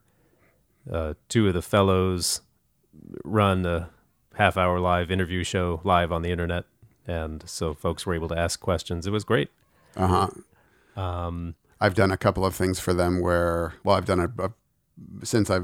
[0.90, 2.40] uh, two of the fellows
[3.24, 3.90] run a
[4.36, 6.64] half hour live interview show live on the internet.
[7.06, 9.06] And so folks were able to ask questions.
[9.06, 9.50] It was great.
[9.94, 10.30] Uh
[10.96, 11.00] huh.
[11.02, 14.52] Um, I've done a couple of things for them where, well, I've done a, a
[15.22, 15.60] since I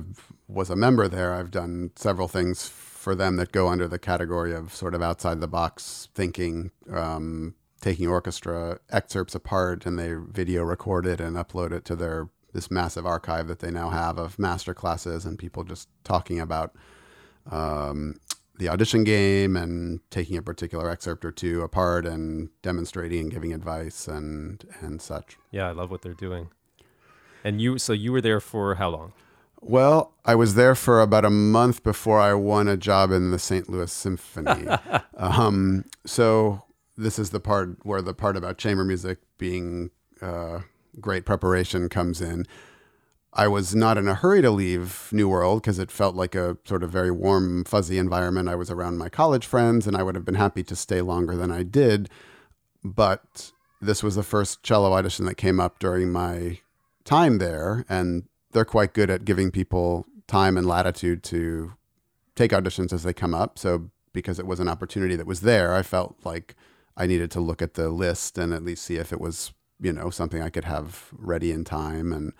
[0.48, 4.54] was a member there, I've done several things for them that go under the category
[4.54, 10.62] of sort of outside the box thinking, um, taking orchestra excerpts apart and they video
[10.62, 14.38] record it and upload it to their this massive archive that they now have of
[14.38, 16.74] master classes and people just talking about
[17.50, 18.16] um,
[18.60, 23.54] the audition game and taking a particular excerpt or two apart and demonstrating and giving
[23.54, 25.38] advice and and such.
[25.50, 26.50] yeah, I love what they're doing.
[27.42, 29.14] And you, so you were there for how long?
[29.62, 33.38] Well, I was there for about a month before I won a job in the
[33.38, 33.68] St.
[33.68, 34.68] Louis Symphony.
[35.16, 36.62] um, so
[36.98, 40.60] this is the part where the part about chamber music being uh,
[41.00, 42.46] great preparation comes in.
[43.32, 46.56] I was not in a hurry to leave New World because it felt like a
[46.64, 48.48] sort of very warm, fuzzy environment.
[48.48, 51.36] I was around my college friends, and I would have been happy to stay longer
[51.36, 52.08] than I did.
[52.82, 56.58] But this was the first cello audition that came up during my
[57.04, 61.74] time there, and they're quite good at giving people time and latitude to
[62.34, 63.58] take auditions as they come up.
[63.58, 66.56] So because it was an opportunity that was there, I felt like
[66.96, 69.92] I needed to look at the list and at least see if it was, you
[69.92, 72.12] know, something I could have ready in time.
[72.12, 72.32] And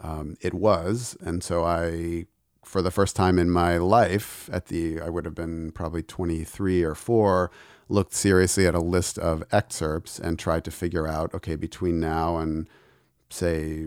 [0.00, 1.16] um, it was.
[1.20, 2.26] And so I,
[2.64, 6.82] for the first time in my life, at the, I would have been probably 23
[6.82, 7.50] or four,
[7.88, 12.36] looked seriously at a list of excerpts and tried to figure out, okay, between now
[12.36, 12.68] and
[13.30, 13.86] say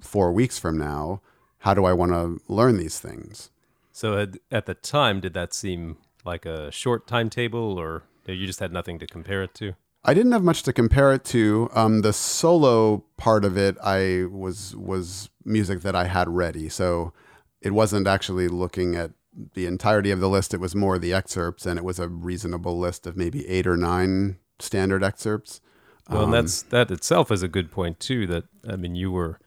[0.00, 1.20] four weeks from now,
[1.58, 3.50] how do I want to learn these things?
[3.92, 8.60] So at, at the time, did that seem like a short timetable, or you just
[8.60, 9.74] had nothing to compare it to?
[10.04, 11.68] I didn't have much to compare it to.
[11.74, 17.12] Um, the solo part of it, I was was music that I had ready, so
[17.60, 19.12] it wasn't actually looking at
[19.54, 20.54] the entirety of the list.
[20.54, 23.76] It was more the excerpts, and it was a reasonable list of maybe eight or
[23.76, 25.60] nine standard excerpts.
[26.08, 28.26] Well, um, and that's that itself is a good point too.
[28.26, 29.38] That I mean, you were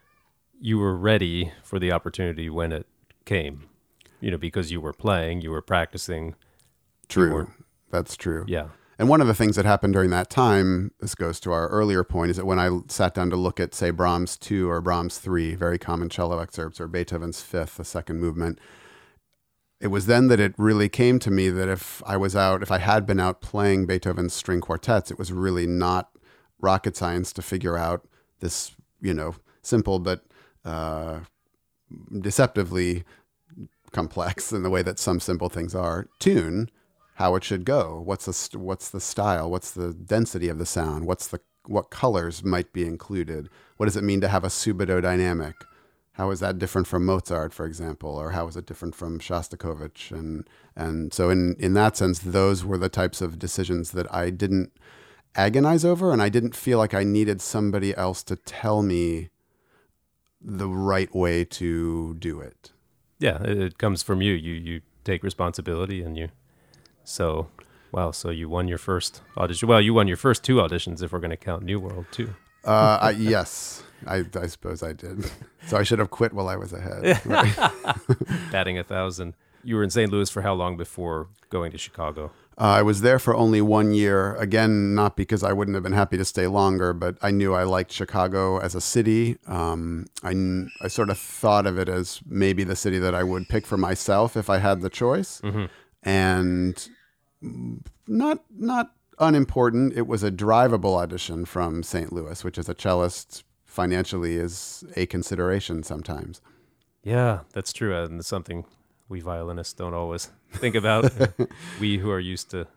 [0.61, 2.85] you were ready for the opportunity when it
[3.25, 3.69] came.
[4.21, 6.35] You know, because you were playing, you were practicing.
[7.09, 7.51] True,
[7.91, 8.45] that's true.
[8.47, 8.67] Yeah.
[8.99, 12.03] And one of the things that happened during that time, this goes to our earlier
[12.03, 15.17] point, is that when I sat down to look at, say, Brahms 2 or Brahms
[15.17, 18.60] 3, very common cello excerpts, or Beethoven's Fifth, the second movement,
[19.82, 22.71] it was then that it really came to me that if I was out, if
[22.71, 26.12] I had been out playing Beethoven's string quartets, it was really not
[26.62, 28.08] rocket science to figure out
[28.39, 30.23] this, you know, simple but
[30.63, 31.21] uh,
[32.17, 33.03] deceptively
[33.91, 36.08] complex in the way that some simple things are.
[36.19, 36.69] Tune
[37.15, 41.06] how it should go what's the what's the style what's the density of the sound
[41.06, 45.02] what's the what colors might be included what does it mean to have a subito
[45.02, 45.56] dynamic
[46.13, 50.12] how is that different from Mozart, for example, or how is it different from Shostakovich?
[50.12, 54.30] And and so in in that sense, those were the types of decisions that I
[54.30, 54.71] didn't
[55.36, 59.30] agonize over, and I didn't feel like I needed somebody else to tell me
[60.39, 62.71] the right way to do it.
[63.17, 64.34] Yeah, it comes from you.
[64.34, 66.30] You you take responsibility, and you.
[67.03, 67.49] So,
[67.91, 68.11] wow.
[68.11, 69.67] So you won your first audition.
[69.67, 72.33] Well, you won your first two auditions if we're going to count New World too.
[72.63, 75.29] Uh, I, yes, I, I suppose I did.
[75.65, 77.21] So I should have quit while I was ahead.
[78.51, 79.33] Batting a thousand.
[79.63, 80.11] You were in St.
[80.11, 82.31] Louis for how long before going to Chicago?
[82.57, 84.35] Uh, I was there for only one year.
[84.35, 87.63] Again, not because I wouldn't have been happy to stay longer, but I knew I
[87.63, 89.37] liked Chicago as a city.
[89.47, 90.33] Um, I,
[90.83, 93.77] I sort of thought of it as maybe the city that I would pick for
[93.77, 95.39] myself if I had the choice.
[95.41, 95.65] Mm-hmm.
[96.03, 96.89] And
[98.07, 99.93] not not unimportant.
[99.95, 102.11] It was a drivable audition from St.
[102.11, 106.41] Louis, which as a cellist financially is a consideration sometimes.
[107.03, 107.95] Yeah, that's true.
[107.95, 108.65] And it's something
[109.09, 111.11] we violinists don't always think about.
[111.79, 112.67] we who are used to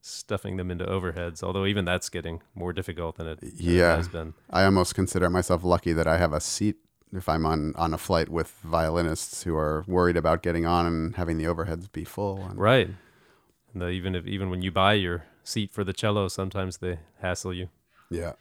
[0.00, 3.94] stuffing them into overheads, although even that's getting more difficult than it, than yeah.
[3.94, 4.34] it has been.
[4.50, 6.76] I almost consider myself lucky that I have a seat
[7.14, 11.16] if I'm on, on a flight with violinists who are worried about getting on and
[11.16, 12.42] having the overheads be full.
[12.42, 12.90] And right.
[13.72, 16.98] And the, even if even when you buy your seat for the cello, sometimes they
[17.20, 17.68] hassle you.
[18.10, 18.32] Yeah.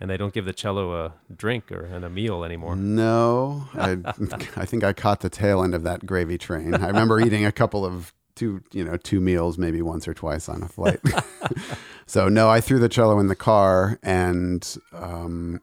[0.00, 2.74] And they don't give the cello a drink or and a meal anymore.
[2.74, 3.98] No, I,
[4.56, 6.74] I think I caught the tail end of that gravy train.
[6.74, 10.48] I remember eating a couple of two, you know, two meals maybe once or twice
[10.48, 11.00] on a flight.
[12.06, 15.60] so no, I threw the cello in the car and um,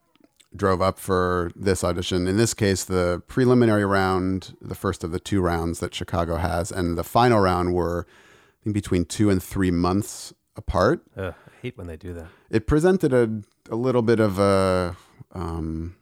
[0.55, 2.27] drove up for this audition.
[2.27, 6.71] In this case, the preliminary round, the first of the two rounds that Chicago has,
[6.71, 11.03] and the final round were I think between two and three months apart.
[11.15, 12.27] I hate when they do that.
[12.49, 14.95] It presented a a little bit of a
[15.33, 15.95] um,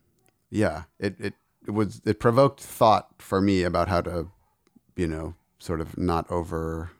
[0.49, 0.83] yeah.
[0.99, 1.33] It, it
[1.67, 4.27] it was it provoked thought for me about how to
[4.95, 6.91] you know sort of not over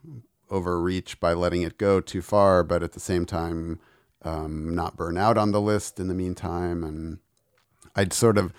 [0.50, 3.80] overreach by letting it go too far, but at the same time
[4.24, 6.84] um, not burn out on the list in the meantime.
[6.84, 7.20] And
[7.98, 8.54] I'd sort of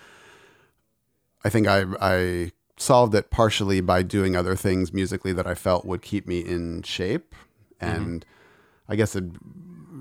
[1.43, 5.85] I think I I solved it partially by doing other things musically that I felt
[5.85, 7.33] would keep me in shape
[7.79, 8.21] and.
[8.21, 8.35] Mm-hmm
[8.89, 9.23] I guess, it,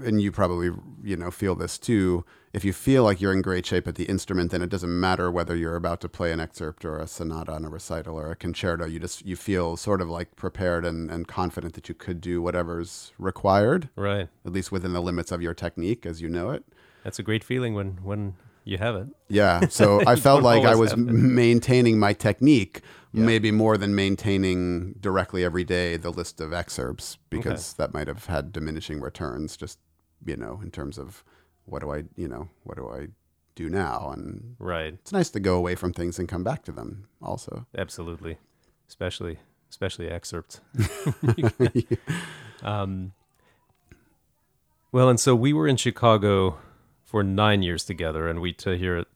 [0.02, 0.70] and you probably
[1.04, 2.24] you know feel this too.
[2.54, 5.30] If you feel like you're in great shape at the instrument, then it doesn't matter
[5.30, 8.36] whether you're about to play an excerpt or a sonata on a recital or a
[8.36, 8.86] concerto.
[8.86, 12.40] You just you feel sort of like prepared and, and confident that you could do
[12.40, 14.28] whatever's required, right?
[14.46, 16.64] At least within the limits of your technique as you know it.
[17.04, 19.08] That's a great feeling when when you have it.
[19.28, 19.66] Yeah.
[19.70, 23.24] So I felt like I was maintaining my technique yeah.
[23.24, 27.82] maybe more than maintaining directly every day the list of excerpts because okay.
[27.82, 29.78] that might have had diminishing returns just,
[30.24, 31.24] you know, in terms of
[31.64, 33.08] what do I, you know, what do I
[33.54, 34.10] do now?
[34.10, 34.94] And right.
[34.94, 37.66] It's nice to go away from things and come back to them also.
[37.76, 38.38] Absolutely.
[38.88, 39.38] Especially,
[39.70, 40.60] especially excerpts.
[42.62, 43.12] um,
[44.92, 46.58] well, and so we were in Chicago
[47.08, 49.06] for nine years together, and we to here at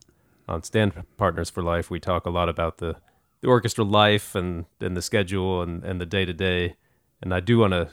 [0.49, 2.97] on Stand Partners for Life, we talk a lot about the
[3.43, 6.76] the orchestra life and and the schedule and and the day to day.
[7.20, 7.90] And I do want to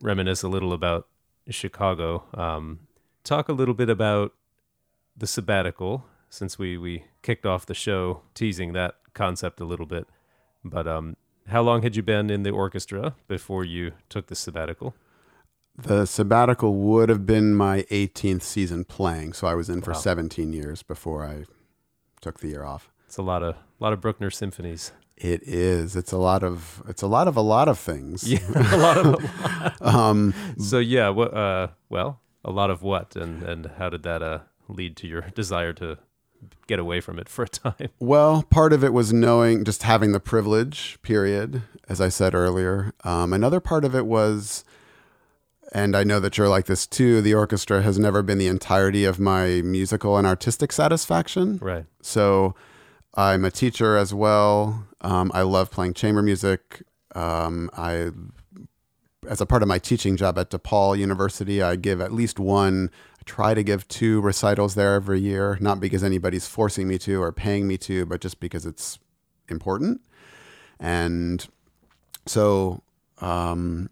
[0.00, 1.06] reminisce a little about
[1.50, 2.24] Chicago.
[2.32, 2.80] Um,
[3.24, 4.32] talk a little bit about
[5.14, 10.06] the sabbatical since we we kicked off the show teasing that concept a little bit.
[10.64, 11.16] But um,
[11.48, 14.94] how long had you been in the orchestra before you took the sabbatical?
[15.78, 19.98] The sabbatical would have been my 18th season playing, so I was in for wow.
[19.98, 21.44] 17 years before I
[22.20, 22.90] took the year off.
[23.06, 24.92] It's a lot of a lot of Bruckner symphonies.
[25.16, 25.96] It is.
[25.96, 26.82] It's a lot of.
[26.88, 28.22] It's a lot of a lot of things.
[28.28, 29.82] Yeah, a lot of.
[29.82, 31.34] um, so yeah, what?
[31.34, 35.22] Uh, well, a lot of what, and and how did that uh, lead to your
[35.34, 35.98] desire to
[36.66, 37.88] get away from it for a time?
[37.98, 40.98] Well, part of it was knowing, just having the privilege.
[41.02, 42.92] Period, as I said earlier.
[43.04, 44.64] Um, another part of it was,
[45.76, 47.20] and I know that you're like this too.
[47.20, 51.58] The orchestra has never been the entirety of my musical and artistic satisfaction.
[51.62, 51.84] Right.
[52.00, 52.54] So.
[53.16, 54.86] I'm a teacher as well.
[55.00, 56.82] Um, I love playing chamber music.
[57.14, 58.10] Um, I,
[59.26, 62.90] as a part of my teaching job at DePaul University, I give at least one.
[63.18, 67.22] I try to give two recitals there every year, not because anybody's forcing me to
[67.22, 68.98] or paying me to, but just because it's
[69.48, 70.02] important.
[70.78, 71.46] And
[72.26, 72.82] so
[73.22, 73.88] um,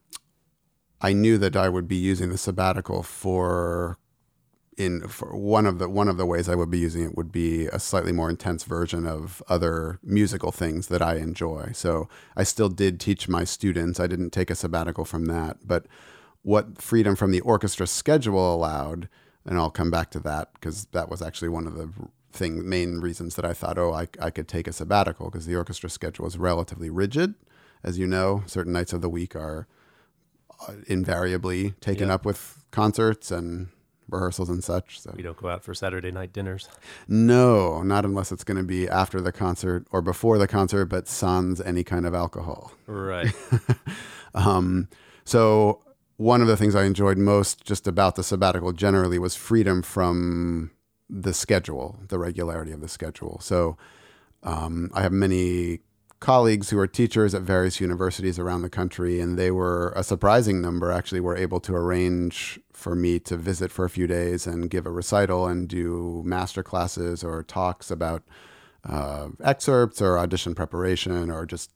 [1.04, 3.98] I knew that I would be using the sabbatical for
[4.78, 5.00] in
[5.30, 7.78] one of the one of the ways I would be using it would be a
[7.78, 11.72] slightly more intense version of other musical things that I enjoy.
[11.74, 14.00] So I still did teach my students.
[14.00, 15.84] I didn't take a sabbatical from that, but
[16.40, 19.10] what freedom from the orchestra schedule allowed,
[19.44, 21.90] and I'll come back to that because that was actually one of the
[22.32, 25.56] thing main reasons that I thought, oh, I, I could take a sabbatical because the
[25.56, 27.34] orchestra schedule is relatively rigid.
[27.82, 29.68] As you know, certain nights of the week are
[30.86, 32.14] invariably taken yeah.
[32.14, 33.68] up with concerts and
[34.08, 35.00] rehearsals and such.
[35.00, 36.68] So we don't go out for Saturday night dinners.
[37.08, 41.08] No, not unless it's going to be after the concert or before the concert, but
[41.08, 42.72] sans any kind of alcohol.
[42.86, 43.32] Right.
[44.34, 44.88] um,
[45.24, 45.82] so
[46.16, 50.70] one of the things I enjoyed most just about the sabbatical generally was freedom from
[51.08, 53.38] the schedule, the regularity of the schedule.
[53.40, 53.76] So
[54.42, 55.80] um, I have many
[56.24, 60.62] colleagues who are teachers at various universities around the country, and they were a surprising
[60.62, 64.70] number actually were able to arrange for me to visit for a few days and
[64.70, 68.22] give a recital and do master classes or talks about
[68.88, 71.70] uh, excerpts or audition preparation or just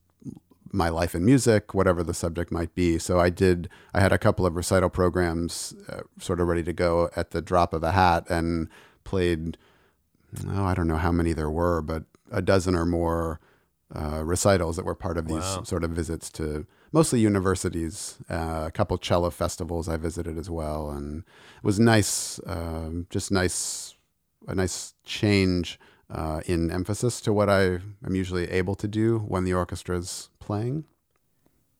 [0.73, 2.99] my life in music, whatever the subject might be.
[2.99, 3.69] So I did.
[3.93, 7.43] I had a couple of recital programs uh, sort of ready to go at the
[7.43, 8.69] drop of a hat and
[9.05, 9.59] played.
[10.49, 13.41] Oh, I don't know how many there were, but a dozen or more
[13.95, 15.63] uh, recitals that were part of these wow.
[15.63, 18.19] sort of visits to mostly universities.
[18.29, 23.31] Uh, a couple cello festivals I visited as well, and it was nice, um, just
[23.31, 23.95] nice,
[24.47, 25.79] a nice change
[26.11, 27.63] uh, in emphasis to what I
[28.05, 30.85] am usually able to do when the orchestra is playing.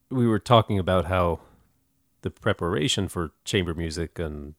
[0.09, 1.39] We were talking about how
[2.21, 4.55] the preparation for chamber music and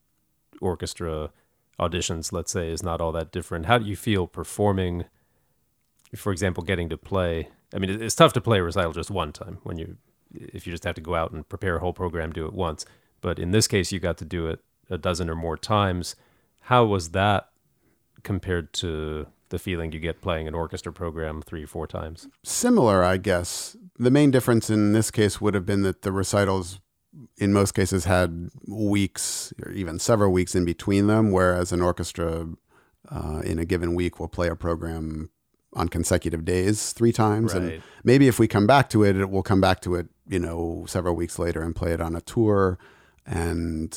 [0.61, 1.31] orchestra
[1.79, 3.67] auditions, let's say, is not all that different.
[3.67, 5.05] How do you feel performing?
[6.15, 7.49] For example, getting to play.
[7.75, 9.97] I mean, it's tough to play a recital just one time when you,
[10.33, 12.85] if you just have to go out and prepare a whole program, do it once.
[13.21, 16.17] But in this case, you got to do it a dozen or more times.
[16.63, 17.51] How was that
[18.23, 22.29] compared to the feeling you get playing an orchestra program three four times?
[22.45, 23.77] Similar, I guess.
[23.99, 26.81] The main difference in this case would have been that the recitals,
[27.37, 32.49] in most cases, had weeks or even several weeks in between them, whereas an orchestra
[33.09, 35.31] uh, in a given week will play a program
[35.73, 37.55] on consecutive days three times.
[37.55, 37.63] Right.
[37.63, 40.39] and maybe if we come back to it it will come back to it you
[40.39, 42.79] know several weeks later and play it on a tour.
[43.27, 43.97] And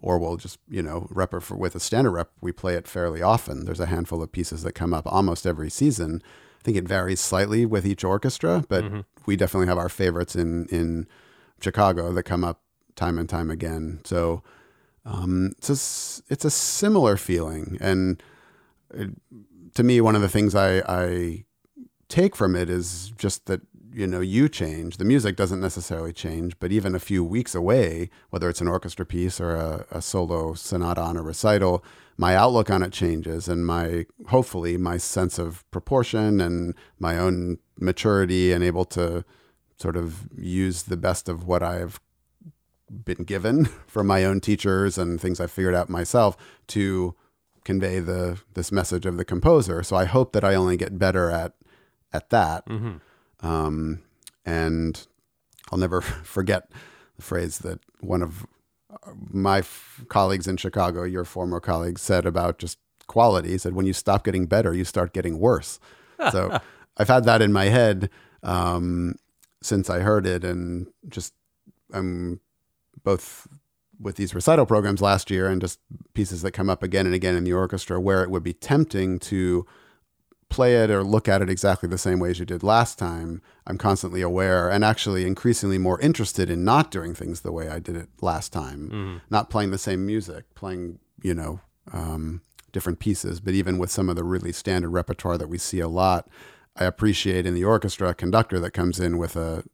[0.00, 3.22] or we'll just you know rep for, with a standard rep we play it fairly
[3.22, 3.64] often.
[3.64, 6.22] There's a handful of pieces that come up almost every season.
[6.60, 9.00] I think it varies slightly with each orchestra but mm-hmm.
[9.26, 11.06] we definitely have our favorites in in
[11.60, 12.60] chicago that come up
[12.96, 14.00] time and time again.
[14.04, 14.42] So
[15.04, 17.76] um, it's a, it's a similar feeling.
[17.80, 18.22] And
[18.92, 19.10] it,
[19.74, 21.44] to me, one of the things I, I
[22.08, 23.60] take from it is just that
[23.92, 24.96] you know you change.
[24.96, 29.06] The music doesn't necessarily change but even a few weeks away whether it's an orchestra
[29.06, 31.84] piece or a, a, solo sonata on a recital
[32.16, 37.58] my outlook on it changes and my hopefully my sense of proportion and my own
[37.78, 39.24] maturity and able to
[39.76, 42.00] sort of use the best of what i've
[43.04, 47.14] been given from my own teachers and things i figured out myself to
[47.64, 49.82] convey the this message of the composer.
[49.82, 51.54] So I hope that I only get better at
[52.12, 52.66] at that.
[52.66, 53.46] Mm-hmm.
[53.46, 54.02] Um,
[54.44, 55.06] and
[55.70, 56.70] I'll never forget
[57.16, 58.46] the phrase that one of
[59.30, 63.50] my f- colleagues in Chicago, your former colleague, said about just quality.
[63.50, 65.80] He said, "When you stop getting better, you start getting worse."
[66.30, 66.58] so
[66.96, 68.08] I've had that in my head
[68.42, 69.16] um,
[69.62, 71.34] since I heard it, and just
[71.92, 72.40] I'm
[73.02, 73.48] both
[74.00, 75.78] with these recital programs last year and just
[76.14, 79.18] pieces that come up again and again in the orchestra where it would be tempting
[79.18, 79.66] to
[80.48, 83.42] play it or look at it exactly the same way as you did last time,
[83.66, 87.80] I'm constantly aware and actually increasingly more interested in not doing things the way I
[87.80, 89.20] did it last time, mm.
[89.30, 91.60] not playing the same music, playing, you know,
[91.92, 93.40] um, different pieces.
[93.40, 96.28] But even with some of the really standard repertoire that we see a lot,
[96.76, 99.64] I appreciate in the orchestra a conductor that comes in with a,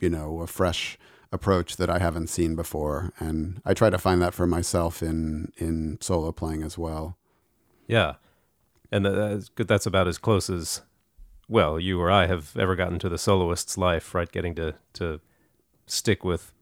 [0.00, 0.98] you know, a fresh
[1.32, 5.52] approach that I haven't seen before, and I try to find that for myself in
[5.56, 7.16] in solo playing as well.
[7.86, 8.14] Yeah,
[8.90, 9.68] and that's good.
[9.68, 10.82] That's about as close as
[11.48, 14.30] well you or I have ever gotten to the soloist's life, right?
[14.30, 15.20] Getting to to
[15.86, 16.52] stick with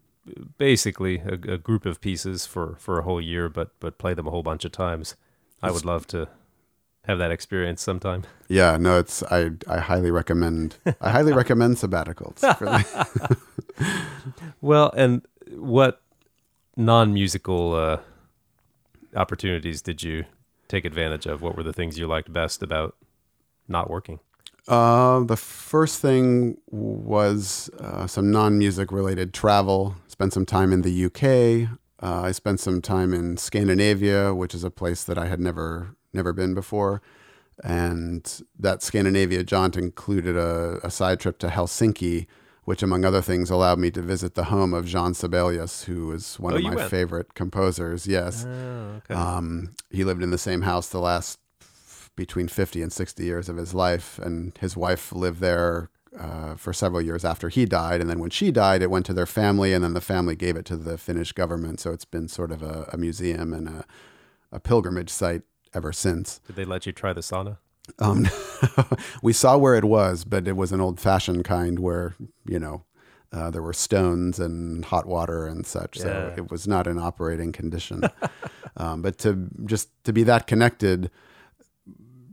[0.59, 4.27] basically a, a, group of pieces for for a whole year, but but play them
[4.27, 5.15] a whole bunch of times.
[5.63, 6.29] I would love to
[7.05, 8.25] have that experience sometime.
[8.51, 12.41] Yeah, no, it's I I highly recommend I highly recommend sabbaticals.
[14.63, 15.21] well, and
[15.53, 16.01] what
[16.75, 17.99] non-musical uh,
[19.15, 20.25] opportunities did you
[20.67, 21.43] take advantage of?
[21.43, 22.97] What were the things you liked best about
[23.69, 24.19] not working?
[24.67, 29.95] Uh, the first thing was uh, some non-music related travel.
[30.07, 31.69] Spent some time in the UK.
[32.03, 35.97] Uh, I spent some time in Scandinavia, which is a place that I had never
[36.13, 37.03] never been before.
[37.65, 42.27] And that Scandinavia jaunt included a, a side trip to Helsinki,
[42.65, 46.39] which, among other things, allowed me to visit the home of Jean Sibelius, who is
[46.39, 46.91] one oh, of my went.
[46.91, 48.07] favorite composers.
[48.07, 48.45] Yes.
[48.47, 49.15] Oh, okay.
[49.15, 51.41] um, he lived in the same house the last
[52.15, 54.19] between 50 and 60 years of his life.
[54.19, 55.89] And his wife lived there
[56.19, 58.01] uh, for several years after he died.
[58.01, 60.57] And then when she died, it went to their family, and then the family gave
[60.57, 61.81] it to the Finnish government.
[61.81, 63.85] So it's been sort of a, a museum and a,
[64.51, 65.43] a, pilgrimage site
[65.75, 66.41] ever since.
[66.47, 67.59] Did they let you try the sauna?
[67.99, 68.29] Um,
[69.23, 72.15] we saw where it was, but it was an old fashioned kind where,
[72.47, 72.85] you know,
[73.33, 75.99] uh, there were stones and hot water and such.
[75.99, 76.03] Yeah.
[76.03, 78.03] So it was not in operating condition.
[78.77, 81.11] um, but to just to be that connected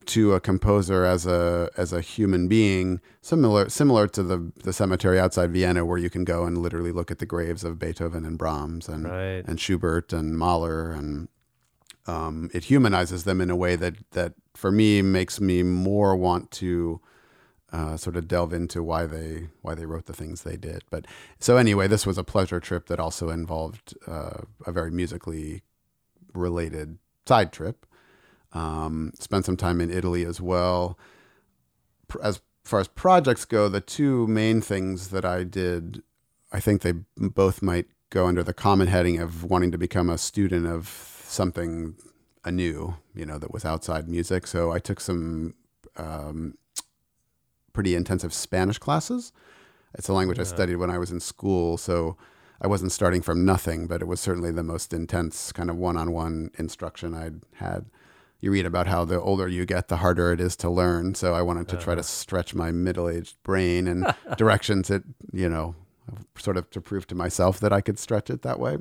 [0.05, 5.19] to a composer as a as a human being, similar similar to the the cemetery
[5.19, 8.38] outside Vienna, where you can go and literally look at the graves of Beethoven and
[8.38, 9.43] Brahms and Right.
[9.45, 11.27] and Schubert and Mahler, and
[12.07, 16.51] um, it humanizes them in a way that that for me makes me more want
[16.51, 17.01] to.
[17.73, 21.05] Uh, sort of delve into why they why they wrote the things they did, but
[21.39, 25.61] so anyway, this was a pleasure trip that also involved uh, a very musically
[26.33, 27.85] related side trip.
[28.53, 30.97] Um, spent some time in Italy as well.
[32.23, 36.01] As far as projects go, the two main things that I did,
[36.51, 40.17] I think they both might go under the common heading of wanting to become a
[40.17, 40.87] student of
[41.36, 41.95] something
[42.43, 44.47] anew, you know, that was outside music.
[44.47, 45.55] So I took some
[45.97, 46.57] um,
[47.73, 49.31] pretty intensive Spanish classes.
[49.97, 52.17] It's a language I studied when I was in school, so
[52.61, 56.51] I wasn't starting from nothing, but it was certainly the most intense kind of one-on-one
[56.57, 57.86] instruction I'd had.
[58.41, 61.15] You read about how the older you get, the harder it is to learn.
[61.15, 64.05] So I wanted to try to stretch my middle-aged brain in
[64.38, 65.75] directions that you know,
[66.38, 68.77] sort of to prove to myself that I could stretch it that way.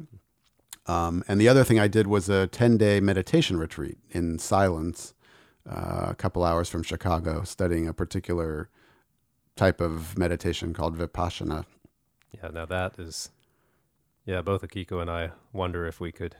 [0.87, 5.15] Um, and the other thing I did was a 10 day meditation retreat in silence,
[5.69, 8.69] uh, a couple hours from Chicago, studying a particular
[9.57, 11.65] type of meditation called Vipassana.
[12.33, 13.31] Yeah, now that is,
[14.27, 16.37] yeah, both Akiko and I wonder if we could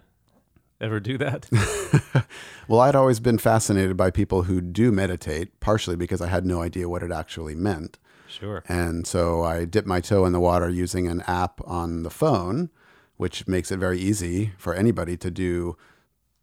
[0.81, 1.49] ever do that.
[2.67, 6.63] Well, I'd always been fascinated by people who do meditate, partially because I had no
[6.63, 7.99] idea what it actually meant.
[8.27, 8.65] sure.
[8.69, 12.71] And so I dipped my toe in the water using an app on the phone,
[13.17, 15.77] which makes it very easy for anybody to do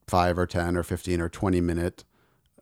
[0.08, 2.04] five or 10 or 15 or 20 minute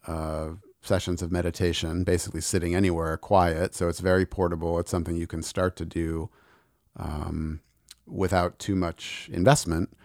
[0.07, 0.49] uh,
[0.81, 3.75] sessions of meditation, basically sitting anywhere quiet.
[3.75, 4.79] So it's very portable.
[4.79, 6.29] It's something you can start to do
[6.95, 7.61] um,
[8.07, 9.95] without too much investment.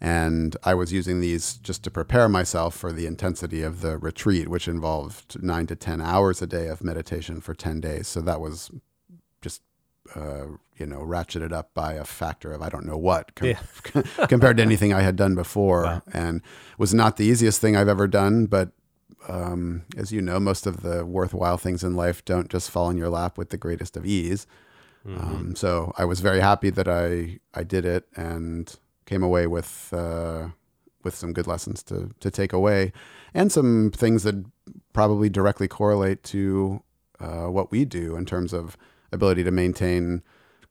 [0.00, 4.48] And I was using these just to prepare myself for the intensity of the retreat,
[4.48, 8.06] which involved nine to 10 hours a day of meditation for 10 days.
[8.06, 8.70] So that was
[10.14, 10.46] uh,
[10.76, 13.54] you know, ratcheted up by a factor of I don't know what com-
[14.28, 15.82] compared to anything I had done before.
[15.82, 16.02] Wow.
[16.12, 16.42] And
[16.78, 18.46] was not the easiest thing I've ever done.
[18.46, 18.70] But
[19.28, 22.96] um, as you know, most of the worthwhile things in life don't just fall in
[22.96, 24.46] your lap with the greatest of ease.
[25.06, 28.74] Um, so I was very happy that I I did it and
[29.06, 30.48] came away with uh,
[31.02, 32.92] with some good lessons to to take away,
[33.32, 34.44] and some things that
[34.92, 36.82] probably directly correlate to
[37.20, 38.76] uh, what we do in terms of
[39.12, 40.22] ability to maintain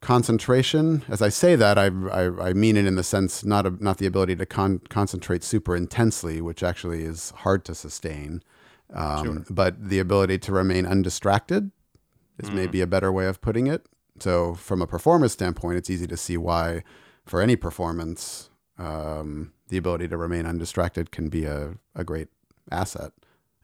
[0.02, 1.04] concentration.
[1.10, 3.98] As I say that, I I, I mean it in the sense not a, not
[3.98, 8.44] the ability to con- concentrate super intensely, which actually is hard to sustain,
[8.94, 11.72] um, but the ability to remain undistracted
[12.40, 13.88] is maybe a better way of putting it.
[14.20, 16.84] So, from a performance standpoint, it's easy to see why,
[17.26, 22.30] for any performance, um, the ability to remain undistracted can be a, a great
[22.72, 23.12] asset.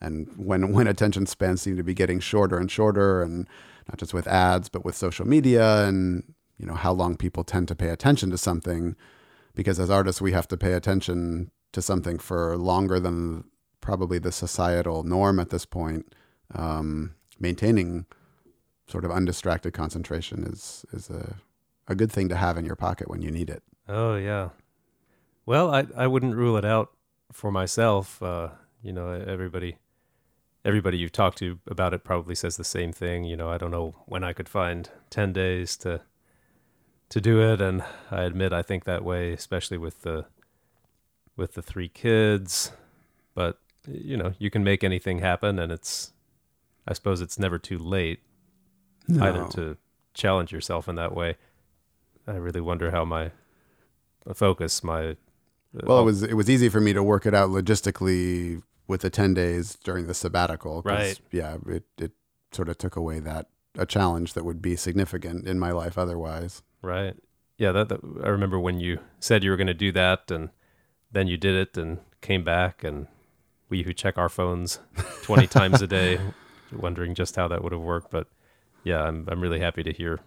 [0.04, 3.47] And when when attention spans seem to be getting shorter and shorter, and
[3.89, 6.24] not just with ads, but with social media, and
[6.58, 8.95] you know how long people tend to pay attention to something,
[9.56, 13.45] because as artists we have to pay attention to something for longer than
[13.82, 16.14] probably the societal norm at this point.
[16.56, 18.06] Um, maintaining
[18.88, 21.36] sort of undistracted concentration is is a
[21.88, 23.64] a good thing to have in your pocket when you need it.
[23.88, 24.49] Oh yeah.
[25.45, 26.91] Well, I I wouldn't rule it out
[27.32, 28.22] for myself.
[28.22, 28.49] Uh,
[28.82, 29.78] you know, everybody
[30.66, 33.24] everybody you've talked to about it probably says the same thing.
[33.26, 36.01] You know, I don't know when I could find ten days to
[37.09, 40.26] to do it, and I admit I think that way, especially with the
[41.36, 42.72] with the three kids.
[43.36, 46.11] But you know, you can make anything happen, and it's
[46.88, 48.20] I suppose it's never too late
[49.07, 49.24] No.
[49.26, 49.78] either to
[50.14, 51.36] challenge yourself in that way.
[52.28, 53.32] I really wonder how my
[54.34, 55.16] focus, my uh,
[55.84, 59.09] Well, it was it was easy for me to work it out logistically with the
[59.09, 60.81] ten days during the sabbatical.
[60.84, 61.19] Right.
[61.31, 62.11] Yeah, it it
[62.51, 66.61] sort of took away that a challenge that would be significant in my life otherwise.
[66.81, 67.15] right.
[67.57, 70.49] Yeah, that, that I remember when you said you were going to do that, and
[71.11, 73.07] then you did it, and came back, and
[73.69, 74.79] we who check our phones
[75.21, 76.19] twenty times a day,
[76.71, 78.09] wondering just how that would have worked.
[78.09, 78.27] But
[78.84, 80.19] yeah, I'm I'm really happy to hear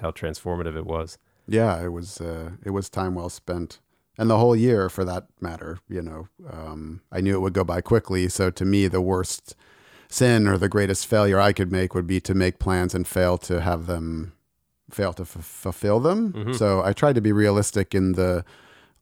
[0.00, 1.18] how transformative it was.
[1.46, 3.78] Yeah, it was uh, it was time well spent,
[4.18, 5.78] and the whole year for that matter.
[5.88, 8.28] You know, um, I knew it would go by quickly.
[8.28, 9.54] So to me, the worst
[10.08, 13.38] sin or the greatest failure I could make would be to make plans and fail
[13.38, 14.32] to have them
[14.90, 16.32] fail to f- fulfill them.
[16.32, 16.56] Mhm.
[16.56, 18.42] So I tried to be realistic in the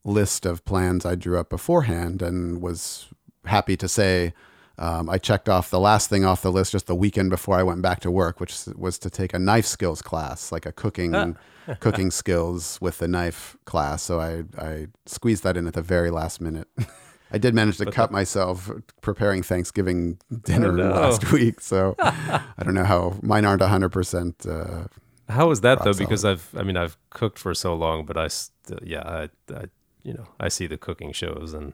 [0.05, 3.07] list of plans I drew up beforehand, and was
[3.45, 4.33] happy to say.
[4.79, 7.63] Um, I checked off the last thing off the list just the weekend before I
[7.63, 11.15] went back to work, which was to take a knife skills class, like a cooking
[11.15, 11.33] Ah.
[11.81, 14.03] cooking skills with the knife class.
[14.03, 16.69] So I I squeezed that in at the very last minute.
[17.33, 18.71] I did manage to But cut myself
[19.01, 20.91] preparing Thanksgiving dinner Oh, no.
[20.91, 24.47] last week, so I don't know how mine aren't hundred percent.
[24.47, 24.85] uh,
[25.29, 25.93] How was that though?
[25.95, 29.65] Because I've, I mean, I've cooked for so long, but I, still, yeah, I, I,
[30.05, 31.73] you know, I see the cooking shows and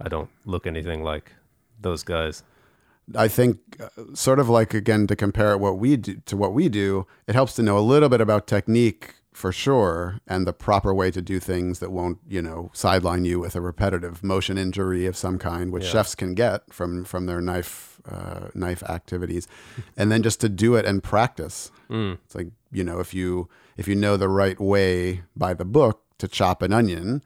[0.00, 1.32] I don't look anything like
[1.80, 2.42] those guys.
[3.16, 6.52] I think, uh, sort of like again to compare it what we do to what
[6.52, 10.52] we do, it helps to know a little bit about technique for sure, and the
[10.52, 14.58] proper way to do things that won't, you know, sideline you with a repetitive motion
[14.58, 15.90] injury of some kind, which Yeah.
[15.90, 19.46] chefs can get from from their knife uh, knife activities,
[19.96, 21.70] and then just to do it and practice.
[21.88, 22.18] Mm.
[22.24, 23.48] It's like you know, if you
[23.78, 27.22] if you know the right way by the book to chop an onion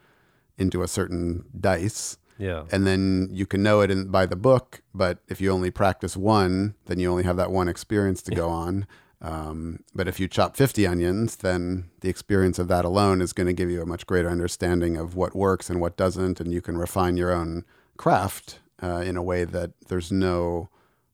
[0.59, 2.64] into a certain dice, Yeah.
[2.72, 4.82] and then you can know it in, by the book.
[4.93, 8.49] But if you only practice one, then you only have that one experience to go
[8.49, 8.86] on.
[9.20, 13.47] Um, but if you chop 50 onions, then the experience of that alone is going
[13.47, 16.61] to give you a much greater understanding of what works and what doesn't, and you
[16.61, 17.64] can refine your own
[17.97, 20.68] craft uh, in a way that there's no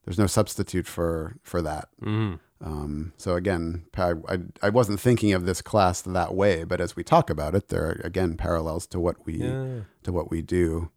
[0.05, 1.89] there's no substitute for for that.
[2.03, 2.41] Mm.
[2.65, 6.97] Um, so again, I, I, I wasn't thinking of this class that way, but as
[6.97, 9.81] we talk about it, there are again parallels to what we Yeah.
[10.05, 10.91] to what we do.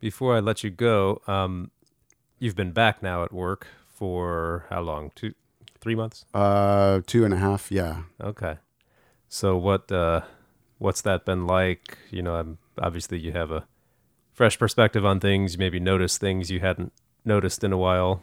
[0.00, 1.70] Before I let you go, um,
[2.38, 5.10] you've been back now at work for how long?
[5.14, 5.34] Two,
[5.80, 6.24] three months?
[6.32, 7.70] Uh, two and a half.
[7.70, 8.02] Yeah.
[8.20, 8.56] Okay.
[9.28, 10.22] So what, uh,
[10.78, 11.98] what's that been like?
[12.10, 13.66] You know, I'm, obviously you have a
[14.32, 15.52] fresh perspective on things.
[15.54, 16.92] You maybe notice things you hadn't
[17.24, 18.22] noticed in a while.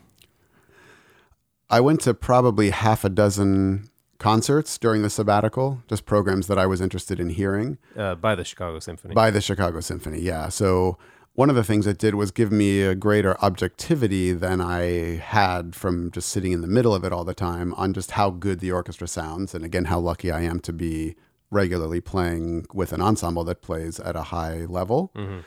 [1.69, 6.65] I went to probably half a dozen concerts during the sabbatical, just programs that I
[6.65, 9.13] was interested in hearing Uh, by the Chicago Symphony.
[9.13, 10.19] by the Chicago Symphony.
[10.21, 10.49] Yeah.
[10.49, 10.97] So
[11.38, 15.75] one of the things it did was give me a greater objectivity than I had
[15.75, 18.59] from just sitting in the middle of it all the time on just how good
[18.59, 19.53] the orchestra sounds.
[19.53, 21.15] And again, how lucky I am to be
[21.51, 25.11] regularly playing with an ensemble that plays at a high level.
[25.15, 25.43] Mhm.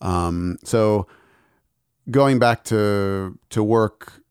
[0.00, 1.06] Um, so
[2.10, 4.22] going back to to work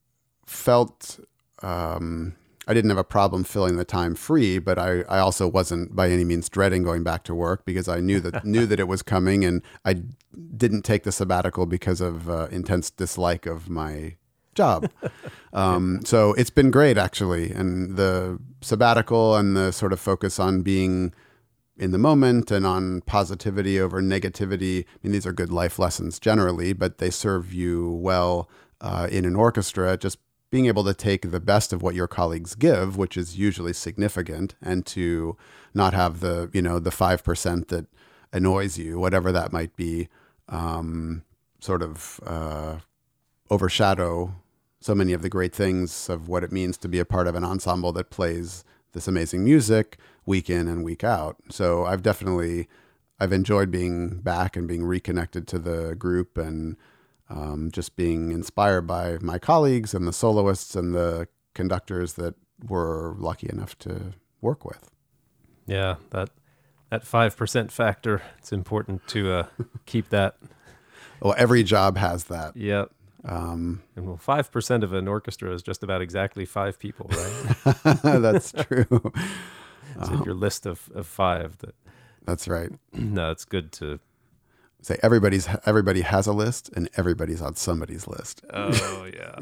[0.47, 1.19] felt
[1.61, 2.33] um,
[2.67, 6.09] I didn't have a problem filling the time free, but I, I also wasn't by
[6.09, 9.01] any means dreading going back to work because I knew that knew that it was
[9.01, 10.01] coming, and I
[10.55, 14.15] didn't take the sabbatical because of uh, intense dislike of my
[14.55, 14.89] job.
[15.53, 20.63] Um, so it's been great actually, and the sabbatical and the sort of focus on
[20.63, 21.13] being
[21.77, 24.83] in the moment and on positivity over negativity.
[24.83, 28.49] I mean, these are good life lessons generally, but they serve you well
[28.81, 29.95] uh, in an orchestra.
[29.95, 30.17] Just
[30.53, 34.53] being able to take the best of what your colleagues give, which is usually significant,
[34.61, 35.35] and to
[35.73, 37.87] not have the you know the five percent that
[38.31, 40.09] annoys you, whatever that might be,
[40.49, 41.23] um,
[41.59, 42.77] sort of uh,
[43.49, 44.35] overshadow
[44.79, 47.33] so many of the great things of what it means to be a part of
[47.33, 49.97] an ensemble that plays this amazing music
[50.27, 51.37] week in and week out.
[51.49, 52.67] So I've definitely
[53.19, 56.77] I've enjoyed being back and being reconnected to the group and
[57.33, 62.35] um, just being inspired by my colleagues and the soloists and the conductors that
[62.67, 64.89] we're lucky enough to work with.
[65.65, 66.29] Yeah, that
[66.89, 68.21] that five percent factor.
[68.37, 69.47] It's important to uh,
[69.85, 70.37] keep that.
[71.21, 72.55] Well, every job has that.
[72.55, 72.91] Yep.
[73.25, 77.97] Um, And well, five percent of an orchestra is just about exactly five people, right?
[78.03, 79.11] that's true.
[79.95, 81.57] It's in your list of, of five.
[81.59, 81.75] That
[82.25, 82.71] That's right.
[82.93, 83.99] no, it's good to.
[84.83, 88.43] Say everybody's everybody has a list, and everybody's on somebody's list.
[88.53, 89.39] Oh yeah.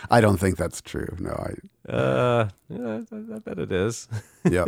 [0.10, 1.08] I don't think that's true.
[1.18, 4.06] No, I Uh, yeah, I, I bet it is.
[4.48, 4.66] yeah,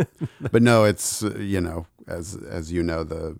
[0.51, 3.39] but no, it's you know as as you know the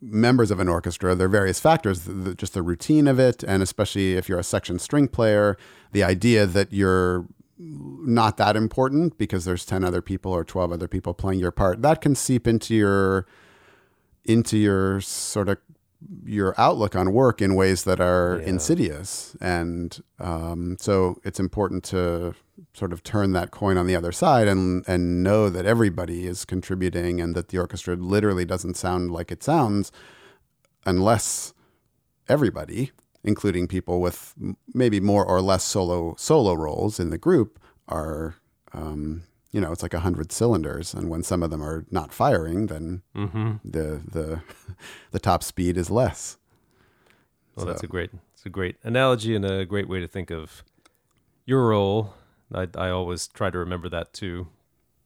[0.00, 3.62] members of an orchestra there are various factors the, just the routine of it and
[3.62, 5.56] especially if you're a section string player
[5.92, 10.88] the idea that you're not that important because there's 10 other people or 12 other
[10.88, 13.26] people playing your part that can seep into your
[14.24, 15.58] into your sort of
[16.26, 18.48] your outlook on work in ways that are Yeah.
[18.48, 22.34] insidious and um, so it's important to
[22.74, 26.44] sort of turn that coin on the other side and and know that everybody is
[26.44, 29.90] contributing and that the orchestra literally doesn't sound like it sounds
[30.84, 31.54] unless
[32.28, 32.90] everybody
[33.22, 34.34] including people with
[34.74, 37.58] maybe more or less solo solo roles in the group
[37.88, 38.34] are
[38.72, 39.22] um,
[39.54, 42.66] you know it's like a hundred cylinders and when some of them are not firing
[42.66, 43.52] then Mm-hmm.
[43.64, 43.86] the
[44.16, 44.26] the
[45.12, 46.38] the top speed is less
[47.56, 50.64] Well, that's a great, it's a great analogy and a great way to think of
[51.46, 52.14] your role.
[52.52, 54.48] I, I always try to remember that too.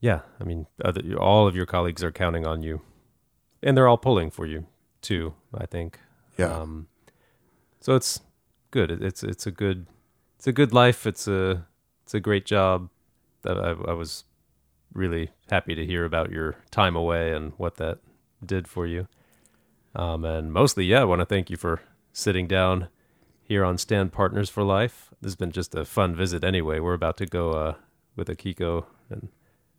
[0.00, 2.80] Yeah, I mean, other, all of your colleagues are counting on you,
[3.62, 4.64] and they're all pulling for you
[5.02, 5.34] too.
[5.52, 5.98] I think.
[6.38, 6.86] yeah Um,
[7.80, 8.20] so it's
[8.70, 8.90] good.
[8.90, 9.86] It, it's it's a good
[10.38, 11.06] it's a good life.
[11.06, 11.66] It's a
[12.04, 12.88] it's a great job.
[13.42, 14.24] That I, I was
[14.92, 17.98] really happy to hear about your time away and what that
[18.44, 19.06] did for you.
[19.94, 21.80] Um, and mostly, yeah, I want to thank you for
[22.12, 22.88] sitting down
[23.42, 25.10] here on Stand Partners for Life.
[25.20, 26.44] This has been just a fun visit.
[26.44, 27.74] Anyway, we're about to go uh,
[28.16, 29.28] with Akiko and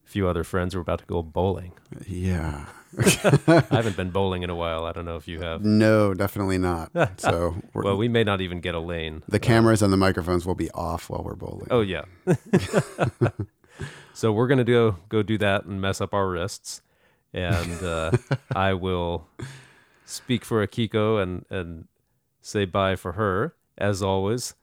[0.05, 0.76] a few other friends.
[0.76, 1.74] We're about to go bowling.
[2.07, 2.66] yeah
[2.97, 4.86] I haven't been bowling in a while.
[4.86, 5.64] I don't know if you have.
[5.64, 9.22] no definitely not so we're, Well, we may not even get a lane.
[9.30, 12.05] the cameras and the microphones will be off while we're bowling Oh yeah.
[14.20, 16.82] So we're gonna go go do that and mess up our wrists,
[17.34, 18.11] and uh,
[18.55, 19.30] I will
[20.03, 21.88] speak for Akiko and and
[22.41, 23.55] say bye for her.
[23.78, 24.55] As always,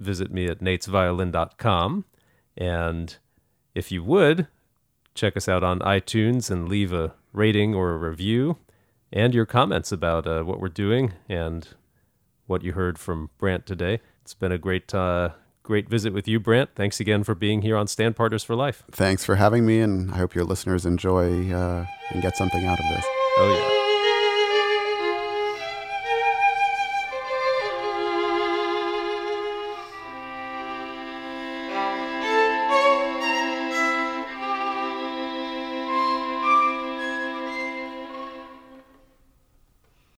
[0.00, 2.06] visit me at natesviolin.com,
[2.56, 3.16] and
[3.72, 4.48] if you would
[5.14, 8.56] check us out on iTunes and leave a rating or a review,
[9.12, 11.68] and your comments about uh, what we're doing and
[12.46, 14.00] what you heard from Brant today.
[14.22, 15.30] It's been a great uh,
[15.64, 16.70] great visit with you, Brant.
[16.76, 18.84] Thanks again for being here on Stand Partners for Life.
[18.92, 22.78] thanks for having me and i hope your listeners enjoy uh, and get something out
[22.78, 23.04] of this
[23.36, 23.73] Oh yeah.